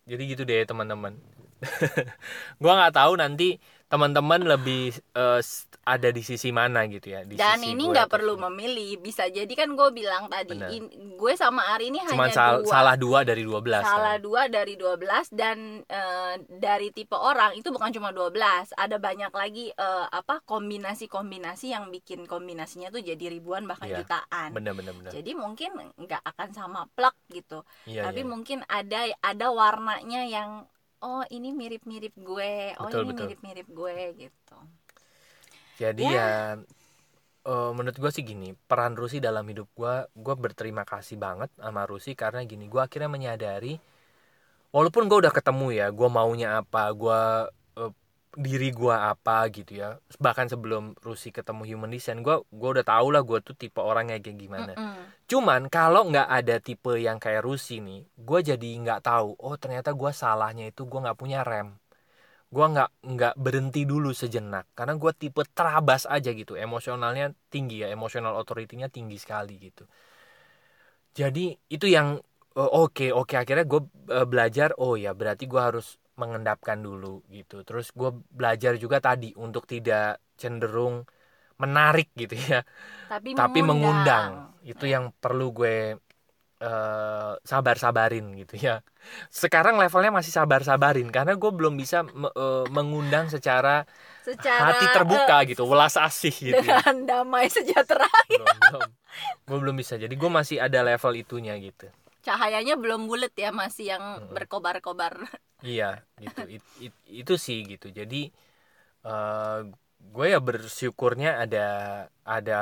jadi 0.08 0.24
gitu 0.24 0.44
deh 0.44 0.64
teman-teman. 0.64 1.20
Gua 2.62 2.74
nggak 2.76 2.96
tahu 2.96 3.14
nanti 3.18 3.58
teman-teman 3.88 4.40
lebih 4.40 4.96
s- 5.38 5.67
ada 5.88 6.12
di 6.12 6.20
sisi 6.20 6.52
mana 6.52 6.84
gitu 6.92 7.16
ya 7.16 7.24
di 7.24 7.40
dan 7.40 7.64
sisi 7.64 7.72
ini 7.72 7.88
nggak 7.88 8.12
perlu 8.12 8.36
memilih 8.36 9.00
bisa 9.00 9.32
jadi 9.32 9.48
kan 9.56 9.72
gue 9.72 9.90
bilang 9.96 10.28
tadi 10.28 10.60
in- 10.76 11.16
gue 11.16 11.34
sama 11.40 11.64
Ari 11.72 11.96
ini 11.96 12.04
cuma 12.12 12.28
hanya 12.28 12.36
sal- 12.36 12.62
dua. 12.62 12.72
salah 12.76 12.96
dua 13.00 13.20
dari 13.24 13.48
12 13.48 13.88
salah 13.88 14.20
kan? 14.20 14.26
dua 14.28 14.42
dari 14.52 14.76
12 14.76 15.32
dan 15.32 15.58
eh, 15.88 16.34
dari 16.52 16.92
tipe 16.92 17.16
orang 17.16 17.56
itu 17.56 17.72
bukan 17.72 17.96
cuma 17.96 18.12
12 18.12 18.76
ada 18.76 18.98
banyak 19.00 19.32
lagi 19.32 19.72
eh, 19.72 20.06
apa 20.12 20.44
kombinasi-kombinasi 20.44 21.72
yang 21.72 21.88
bikin 21.88 22.28
kombinasinya 22.28 22.92
tuh 22.92 23.00
jadi 23.00 23.32
ribuan 23.32 23.64
bahkan 23.64 23.88
Iya, 23.88 24.04
jutaan. 24.04 24.52
Bener 24.52 24.76
bener 24.76 24.92
bener. 24.92 25.12
Jadi 25.16 25.32
mungkin 25.32 25.72
nggak 25.96 26.22
akan 26.36 26.50
sama 26.52 26.82
plek 26.92 27.16
gitu. 27.32 27.64
Iya, 27.88 28.12
tapi 28.12 28.28
iya. 28.28 28.28
mungkin 28.28 28.60
ada 28.68 29.08
ada 29.24 29.48
warnanya 29.56 30.28
yang 30.28 30.68
oh 31.02 31.24
ini 31.30 31.54
mirip-mirip 31.54 32.14
gue 32.18 32.74
oh 32.82 32.90
Betul, 32.90 33.06
ini 33.06 33.14
mirip-mirip 33.14 33.68
gue 33.70 33.98
gitu 34.18 34.58
jadi 35.78 36.04
ya, 36.04 36.30
eh, 37.46 37.72
menurut 37.72 37.96
gue 37.96 38.12
sih 38.12 38.26
gini 38.26 38.58
peran 38.68 38.98
Rusi 38.98 39.22
dalam 39.22 39.46
hidup 39.48 39.70
gue 39.78 39.96
gue 40.12 40.36
berterima 40.36 40.84
kasih 40.84 41.16
banget 41.16 41.50
sama 41.56 41.86
Rusi 41.86 42.18
karena 42.18 42.42
gini 42.44 42.66
gue 42.68 42.82
akhirnya 42.82 43.08
menyadari 43.08 43.78
walaupun 44.76 45.08
gue 45.08 45.18
udah 45.24 45.34
ketemu 45.34 45.68
ya 45.80 45.88
gue 45.94 46.10
maunya 46.12 46.60
apa 46.62 46.92
gue 46.92 47.20
eh, 47.80 47.92
diri 48.38 48.70
gue 48.70 48.94
apa 48.94 49.50
gitu 49.50 49.72
ya 49.82 49.98
bahkan 50.20 50.46
sebelum 50.46 50.94
Rusi 51.02 51.30
ketemu 51.34 51.64
Human 51.66 51.90
Design 51.90 52.22
gue 52.22 52.36
gue 52.52 52.70
udah 52.76 52.86
tau 52.86 53.08
lah 53.10 53.24
gue 53.24 53.40
tuh 53.42 53.56
tipe 53.58 53.80
orangnya 53.82 54.20
kayak 54.22 54.38
gimana. 54.38 54.74
Mm-mm. 54.78 55.06
cuman 55.26 55.72
kalau 55.72 56.06
nggak 56.12 56.28
ada 56.30 56.56
tipe 56.62 56.94
yang 57.00 57.18
kayak 57.18 57.42
Rusi 57.48 57.80
nih 57.82 58.06
gue 58.18 58.40
jadi 58.44 58.70
nggak 58.84 59.02
tahu 59.08 59.40
oh 59.40 59.56
ternyata 59.58 59.94
gue 59.96 60.12
salahnya 60.14 60.70
itu 60.70 60.84
gue 60.86 61.00
nggak 61.02 61.18
punya 61.18 61.42
rem 61.48 61.74
gue 62.48 62.66
nggak 62.74 62.90
nggak 63.04 63.34
berhenti 63.36 63.84
dulu 63.84 64.12
sejenak. 64.16 64.66
Karena 64.78 64.96
gue 64.96 65.12
tipe 65.16 65.44
terabas 65.52 66.08
aja 66.08 66.32
gitu. 66.32 66.56
Emosionalnya 66.56 67.36
tinggi 67.52 67.84
ya. 67.84 67.92
Emotional 67.92 68.36
authority-nya 68.40 68.88
tinggi 68.88 69.18
sekali 69.20 69.60
gitu. 69.60 69.84
Jadi 71.18 71.58
itu 71.72 71.86
yang 71.90 72.20
eh, 72.56 72.72
oke 72.72 73.12
oke. 73.12 73.36
Akhirnya 73.36 73.66
gue 73.68 73.82
belajar 74.26 74.74
oh 74.80 74.96
ya 74.96 75.12
berarti 75.12 75.46
gue 75.50 75.62
harus 75.62 76.00
mengendapkan 76.18 76.80
dulu 76.82 77.22
gitu. 77.30 77.62
Terus 77.68 77.94
gue 77.94 78.10
belajar 78.34 78.74
juga 78.82 78.98
tadi 79.04 79.36
untuk 79.38 79.70
tidak 79.70 80.22
cenderung 80.38 81.06
menarik 81.58 82.14
gitu 82.14 82.38
ya. 82.38 82.62
Tapi, 83.10 83.34
tapi 83.34 83.60
mengundang, 83.66 84.54
mengundang. 84.54 84.62
itu 84.66 84.86
yang 84.86 85.10
perlu 85.18 85.54
gue 85.54 85.98
eh, 86.64 87.32
sabar-sabarin 87.52 88.26
gitu 88.42 88.56
ya. 88.68 88.74
Sekarang 89.42 89.76
levelnya 89.82 90.12
masih 90.20 90.34
sabar-sabarin 90.36 91.08
karena 91.16 91.34
gue 91.42 91.52
belum 91.58 91.74
bisa 91.82 91.98
me- 92.22 92.34
eh, 92.36 92.66
mengundang 92.76 93.26
secara 93.34 93.86
secara 94.26 94.62
hati 94.62 94.86
terbuka 94.96 95.36
eh, 95.42 95.48
gitu 95.50 95.64
welas 95.72 95.96
asih 96.00 96.34
gitu 96.56 96.64
ya. 96.74 96.82
dengan 96.82 97.06
damai 97.08 97.48
sejahtera 97.52 98.08
belum 98.32 98.52
belum. 98.64 98.88
Gue 99.48 99.58
belum 99.64 99.76
bisa. 99.82 99.96
Jadi 100.04 100.14
gue 100.22 100.32
masih 100.40 100.58
ada 100.66 100.80
level 100.90 101.14
itunya 101.24 101.54
gitu. 101.60 101.88
Cahayanya 102.26 102.76
belum 102.84 103.02
bulat 103.10 103.34
ya 103.44 103.50
masih 103.62 103.86
yang 103.96 104.04
Mm-mm. 104.16 104.30
berkobar-kobar. 104.36 105.14
Iya 105.66 105.86
gitu. 106.24 106.42
It- 106.56 106.74
it- 106.86 107.04
itu 107.22 107.34
sih 107.46 107.58
gitu. 107.72 107.88
Jadi 108.00 108.16
eh, 109.08 109.58
gue 110.14 110.26
ya 110.34 110.40
bersyukurnya 110.48 111.30
ada 111.44 111.60
ada 112.36 112.54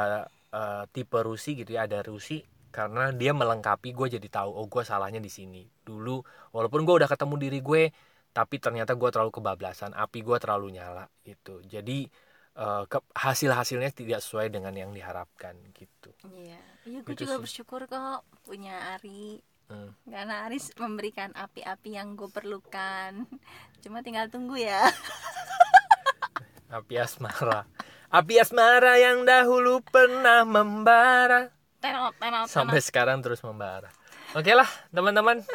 eh, 0.56 0.84
tipe 0.96 1.18
Rusi 1.28 1.50
gitu 1.60 1.72
ya 1.78 1.82
ada 1.88 2.00
Rusi 2.10 2.34
karena 2.76 3.16
dia 3.16 3.32
melengkapi 3.32 3.96
gue 3.96 4.20
jadi 4.20 4.28
tahu 4.28 4.52
oh 4.52 4.68
gue 4.68 4.84
salahnya 4.84 5.24
di 5.24 5.32
sini. 5.32 5.64
Dulu 5.64 6.20
walaupun 6.52 6.84
gue 6.84 6.96
udah 7.00 7.08
ketemu 7.08 7.36
diri 7.40 7.60
gue 7.64 7.84
tapi 8.36 8.60
ternyata 8.60 9.00
gue 9.00 9.08
terlalu 9.08 9.32
kebablasan 9.32 9.96
api 9.96 10.20
gue 10.20 10.38
terlalu 10.38 10.76
nyala 10.76 11.08
gitu. 11.24 11.64
Jadi 11.64 12.04
eh, 12.54 12.84
ke- 12.86 13.08
hasil-hasilnya 13.16 13.96
tidak 13.96 14.20
sesuai 14.20 14.52
dengan 14.52 14.76
yang 14.76 14.92
diharapkan 14.92 15.56
gitu. 15.72 16.12
Iya. 16.28 16.60
Iya 16.84 17.00
gue 17.02 17.16
Gitu 17.16 17.24
juga 17.24 17.40
sih. 17.40 17.44
bersyukur 17.48 17.88
kok 17.88 18.28
punya 18.44 18.76
Ari. 18.94 19.40
Hmm. 19.66 19.98
karena 20.06 20.46
Aris 20.46 20.78
memberikan 20.78 21.34
api-api 21.34 21.98
yang 21.98 22.14
gue 22.14 22.30
perlukan. 22.30 23.26
Cuma 23.82 24.06
tinggal 24.06 24.30
tunggu 24.30 24.62
ya. 24.62 24.86
Api 26.70 27.00
asmara. 27.00 27.66
Api 28.12 28.38
asmara 28.38 28.98
yang 28.98 29.24
dahulu 29.24 29.82
pernah 29.82 30.46
membara 30.46 31.50
tenot 31.86 32.14
tenot 32.18 32.46
sampai 32.50 32.80
sekarang 32.82 33.22
terus 33.22 33.40
membara. 33.40 33.94
Oke 34.34 34.52
lah 34.52 34.68
teman-teman. 34.90 35.46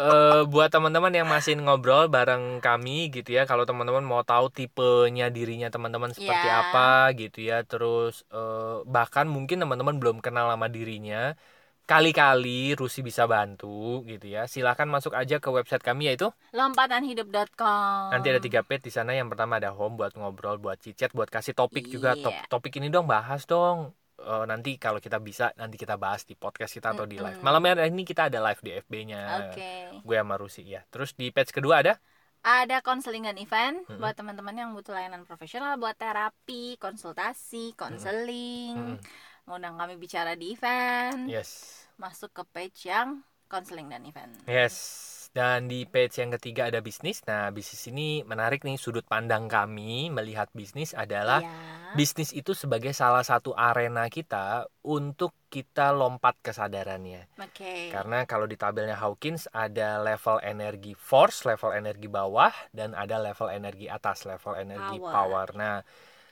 Eh, 0.00 0.48
buat 0.48 0.72
teman-teman 0.72 1.12
yang 1.12 1.28
masih 1.28 1.60
ngobrol 1.60 2.08
bareng 2.08 2.64
kami 2.64 3.12
gitu 3.12 3.36
ya, 3.36 3.44
kalau 3.44 3.68
teman-teman 3.68 4.00
mau 4.00 4.24
tahu 4.24 4.48
tipenya 4.48 5.28
dirinya 5.28 5.68
teman-teman 5.68 6.16
seperti 6.16 6.48
Ya. 6.48 6.72
apa 6.72 7.12
gitu 7.12 7.44
ya, 7.44 7.60
terus 7.68 8.24
eh, 8.32 8.80
bahkan 8.88 9.28
mungkin 9.28 9.60
teman-teman 9.60 10.00
belum 10.00 10.24
kenal 10.24 10.48
sama 10.48 10.72
dirinya, 10.72 11.36
kali-kali 11.84 12.72
Rusi 12.72 13.04
bisa 13.04 13.28
bantu 13.28 14.00
gitu 14.08 14.24
ya. 14.24 14.48
Silahkan 14.48 14.88
masuk 14.88 15.12
aja 15.12 15.36
ke 15.36 15.52
website 15.52 15.84
kami 15.84 16.08
yaitu 16.08 16.32
lompatanhidup.com 16.56 18.08
nanti 18.08 18.32
ada 18.32 18.40
tiga 18.40 18.64
page 18.64 18.88
di 18.88 18.92
sana. 18.94 19.12
Yang 19.12 19.36
pertama 19.36 19.60
ada 19.60 19.68
home 19.68 20.00
buat 20.00 20.16
ngobrol, 20.16 20.56
buat 20.56 20.80
cicet, 20.80 21.12
buat 21.12 21.28
kasih 21.28 21.52
topik 21.52 21.84
juga. 21.84 22.16
Top- 22.16 22.32
Iya. 22.32 22.48
topik 22.48 22.72
ini 22.80 22.88
dong 22.88 23.04
bahas 23.04 23.44
dong. 23.44 23.92
Eh, 24.20 24.44
nanti 24.44 24.76
kalau 24.76 25.00
kita 25.00 25.16
bisa 25.16 25.48
nanti 25.56 25.80
kita 25.80 25.96
bahas 25.96 26.28
di 26.28 26.36
podcast 26.36 26.76
kita 26.76 26.92
atau 26.92 27.08
di 27.08 27.16
live. 27.16 27.40
Malam 27.40 27.64
hari 27.64 27.88
ini 27.88 28.04
kita 28.04 28.28
ada 28.28 28.38
live 28.44 28.60
di 28.60 28.70
FB-nya. 28.76 29.20
oke 29.48 29.72
Gue 30.04 30.16
sama 30.20 30.36
Rusi 30.36 30.62
ya. 30.68 30.84
Terus 30.92 31.16
di 31.16 31.32
page 31.32 31.56
kedua 31.56 31.80
ada 31.80 31.96
ada 32.40 32.80
konseling 32.80 33.28
dan 33.28 33.36
event 33.36 33.84
Mm-mm. 33.84 34.00
buat 34.00 34.16
teman-teman 34.16 34.56
yang 34.56 34.70
butuh 34.72 34.96
layanan 34.96 35.28
profesional 35.28 35.76
buat 35.76 35.92
terapi 35.96 36.80
konsultasi 36.80 37.76
konseling 37.76 38.96
Mm-mm. 38.96 39.44
ngundang 39.44 39.76
kami 39.76 40.00
bicara 40.00 40.32
di 40.40 40.56
event 40.56 41.28
yes. 41.28 41.84
masuk 42.00 42.32
ke 42.32 42.42
page 42.48 42.88
yang 42.88 43.20
konseling 43.44 43.92
dan 43.92 44.08
event 44.08 44.32
Yes. 44.48 45.09
Dan 45.30 45.70
di 45.70 45.86
page 45.86 46.18
yang 46.18 46.34
ketiga 46.34 46.66
ada 46.66 46.82
bisnis. 46.82 47.22
Nah, 47.22 47.54
bisnis 47.54 47.86
ini 47.86 48.26
menarik 48.26 48.66
nih 48.66 48.74
sudut 48.74 49.06
pandang 49.06 49.46
kami 49.46 50.10
melihat 50.10 50.50
bisnis 50.50 50.90
adalah 50.90 51.38
ya. 51.38 51.94
bisnis 51.94 52.34
itu 52.34 52.50
sebagai 52.50 52.90
salah 52.90 53.22
satu 53.22 53.54
arena 53.54 54.10
kita 54.10 54.66
untuk 54.82 55.30
kita 55.46 55.94
lompat 55.94 56.34
kesadarannya. 56.42 57.30
oke 57.38 57.94
Karena 57.94 58.26
kalau 58.26 58.50
di 58.50 58.58
tabelnya 58.58 58.98
Hawkins 58.98 59.46
ada 59.54 60.02
level 60.02 60.42
energi 60.42 60.98
force, 60.98 61.46
level 61.46 61.78
energi 61.78 62.10
bawah, 62.10 62.50
dan 62.74 62.98
ada 62.98 63.22
level 63.22 63.54
energi 63.54 63.86
atas, 63.86 64.26
level 64.26 64.58
energi 64.58 64.98
Power. 64.98 65.14
power. 65.14 65.48
Nah, 65.54 65.76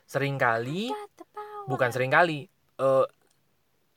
sering 0.07 0.35
kali, 0.43 0.91
bukan 1.71 1.91
sering 1.95 2.11
kali, 2.11 2.51
eh, 2.83 3.07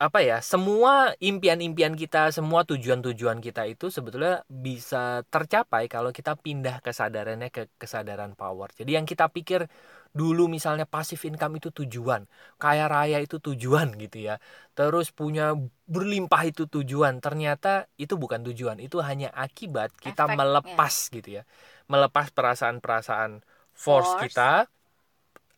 apa 0.02 0.26
ya, 0.26 0.42
semua 0.42 1.14
impian-impian 1.22 1.94
kita, 1.94 2.34
semua 2.34 2.66
tujuan-tujuan 2.66 3.38
kita 3.38 3.70
itu 3.70 3.94
sebetulnya 3.94 4.42
bisa 4.50 5.22
tercapai 5.30 5.86
kalau 5.86 6.10
kita 6.10 6.34
pindah 6.34 6.82
kesadarannya 6.82 7.54
ke 7.54 7.70
kesadaran 7.78 8.34
power. 8.34 8.74
Jadi 8.74 8.98
yang 8.98 9.06
kita 9.06 9.30
pikir 9.30 9.70
dulu 10.10 10.50
misalnya 10.50 10.90
passive 10.90 11.22
income 11.30 11.62
itu 11.62 11.70
tujuan, 11.70 12.26
kaya 12.58 12.90
raya 12.90 13.22
itu 13.22 13.38
tujuan 13.38 13.94
gitu 14.04 14.26
ya. 14.26 14.42
Terus 14.74 15.14
punya 15.14 15.54
berlimpah 15.86 16.50
itu 16.50 16.66
tujuan. 16.66 17.22
Ternyata 17.22 17.86
itu 18.02 18.18
bukan 18.18 18.42
tujuan, 18.50 18.82
itu 18.82 18.98
hanya 19.06 19.30
akibat 19.38 19.94
kita 20.02 20.26
Efek, 20.26 20.34
melepas 20.34 20.94
gitu 21.14 21.30
ya. 21.30 21.44
Melepas 21.86 22.34
perasaan-perasaan 22.34 23.46
force, 23.78 24.18
Force. 24.18 24.34
kita. 24.34 24.66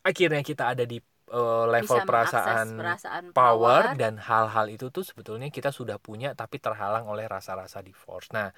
Akhirnya 0.04 0.44
kita 0.44 0.76
ada 0.76 0.84
di 0.84 1.00
eh, 1.34 1.64
level 1.74 1.98
Bisa 2.00 2.08
perasaan 2.08 2.68
perasaan 2.78 3.24
power 3.34 3.82
dan 4.00 4.14
hal-hal 4.28 4.66
itu 4.70 4.86
tuh 4.94 5.04
sebetulnya 5.08 5.48
kita 5.56 5.70
sudah 5.78 5.98
punya 5.98 6.28
tapi 6.40 6.56
terhalang 6.62 7.06
oleh 7.12 7.26
rasa-rasa 7.26 7.78
di 7.82 7.90
force. 7.90 8.30
Nah, 8.36 8.48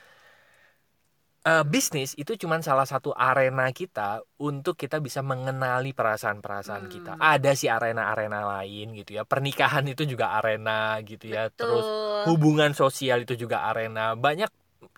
eh, 1.47 1.65
bisnis 1.73 2.11
itu 2.19 2.33
cuman 2.43 2.61
salah 2.69 2.87
satu 2.93 3.11
arena 3.15 3.71
kita 3.71 4.21
untuk 4.43 4.75
kita 4.83 4.99
bisa 5.07 5.21
mengenali 5.23 5.91
perasaan-perasaan 5.95 6.85
Hmm. 6.87 6.93
kita. 6.95 7.13
Ada 7.33 7.51
sih 7.61 7.71
arena-arena 7.71 8.41
lain 8.59 8.87
gitu 8.99 9.11
ya. 9.19 9.23
Pernikahan 9.33 9.85
itu 9.93 10.03
juga 10.13 10.27
arena 10.39 10.99
gitu 11.07 11.31
ya. 11.31 11.49
Terus 11.55 11.87
Betul. 11.87 12.27
hubungan 12.29 12.73
sosial 12.75 13.23
itu 13.25 13.35
juga 13.39 13.57
arena. 13.71 14.19
Banyak 14.19 14.51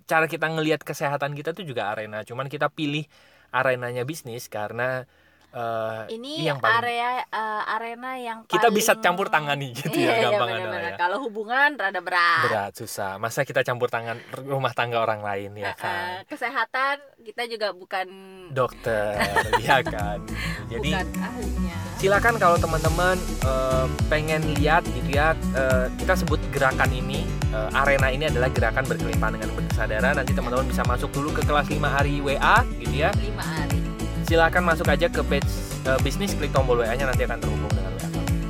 cara 0.08 0.26
kita 0.32 0.46
ngelihat 0.48 0.80
kesehatan 0.88 1.32
kita 1.38 1.52
tuh 1.52 1.64
juga 1.68 1.92
arena. 1.92 2.24
Cuman 2.24 2.48
kita 2.48 2.72
pilih 2.72 3.04
arenanya 3.52 4.04
bisnis 4.08 4.48
karena 4.48 5.04
eh, 5.50 6.02
ini 6.10 6.44
yang 6.44 6.56
paling 6.56 6.76
area 6.82 7.10
eh, 7.22 7.62
arena 7.70 8.10
yang 8.14 8.38
kita 8.44 8.68
bisa 8.68 8.92
paling- 8.92 9.02
campur 9.02 9.26
tangani 9.26 9.72
gitu 9.72 9.90
Iya, 9.90 10.04
ya 10.04 10.12
iya, 10.12 10.22
gampang 10.26 10.48
bener-bener. 10.50 10.74
adalah 10.74 10.90
ya. 10.90 10.98
kalau 10.98 11.18
hubungan 11.22 11.68
rada 11.74 12.00
berat, 12.00 12.42
berat 12.44 12.72
susah. 12.74 13.16
Masa 13.16 13.42
kita 13.42 13.60
campur 13.62 13.88
tangan 13.88 14.16
rumah 14.38 14.72
tangga 14.72 14.98
orang 14.98 15.20
lain 15.20 15.52
ya 15.54 15.72
kan? 15.72 16.22
kesehatan 16.24 16.96
kita 17.22 17.42
juga 17.46 17.72
bukan 17.72 18.06
dokter 18.50 19.16
ya 19.64 19.80
kan? 19.80 20.20
Jadi 20.66 20.90
bukan 20.90 21.08
ahlinya. 21.18 21.76
silakan 21.96 22.34
kalau 22.36 22.56
teman-teman 22.56 23.16
eh, 23.40 23.86
pengen 24.06 24.40
lihat 24.54 24.84
gitu 24.86 25.10
ya 25.10 25.32
eh, 25.52 25.86
kita 25.96 26.14
sebut 26.14 26.38
gerakan 26.48 26.90
ini 26.90 27.24
eh, 27.48 27.70
arena 27.74 28.08
ini 28.08 28.26
adalah 28.26 28.46
gerakan 28.48 28.84
berkelimpahan 28.84 29.34
dengan 29.34 29.50
berkesadaran 29.52 30.14
nanti 30.14 30.30
teman-teman 30.30 30.64
bisa 30.64 30.84
masuk 30.84 31.10
dulu 31.10 31.32
ke 31.32 31.42
kelas 31.42 31.66
5 31.66 31.80
hari 31.82 32.20
WA 32.20 32.36
gitu 32.78 32.94
ya. 32.98 33.10
Lima 33.16 33.42
hari 33.42 33.80
silakan 34.28 34.62
masuk 34.68 34.86
aja 34.86 35.08
ke 35.08 35.24
page 35.24 35.48
eh, 35.88 35.98
bisnis 36.04 36.36
klik 36.36 36.52
tombol 36.52 36.84
WA 36.84 36.92
nya 36.92 37.08
nanti 37.08 37.24
akan 37.24 37.40
terhubung 37.40 37.72
dengan 37.72 37.92
WA 37.96 38.06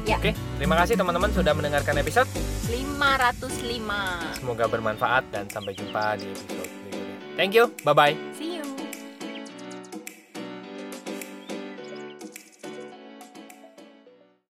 Ya. 0.09 0.17
Oke, 0.17 0.33
terima 0.57 0.73
kasih 0.81 0.97
teman-teman 0.97 1.29
sudah 1.37 1.53
mendengarkan 1.53 2.01
episode. 2.01 2.25
505 2.73 4.41
Semoga 4.41 4.65
bermanfaat 4.65 5.29
dan 5.29 5.45
sampai 5.53 5.77
jumpa 5.77 6.17
di 6.17 6.33
episode 6.33 6.65
berikutnya. 6.89 7.37
Thank 7.37 7.53
you, 7.53 7.69
bye 7.85 7.93
bye. 7.93 8.48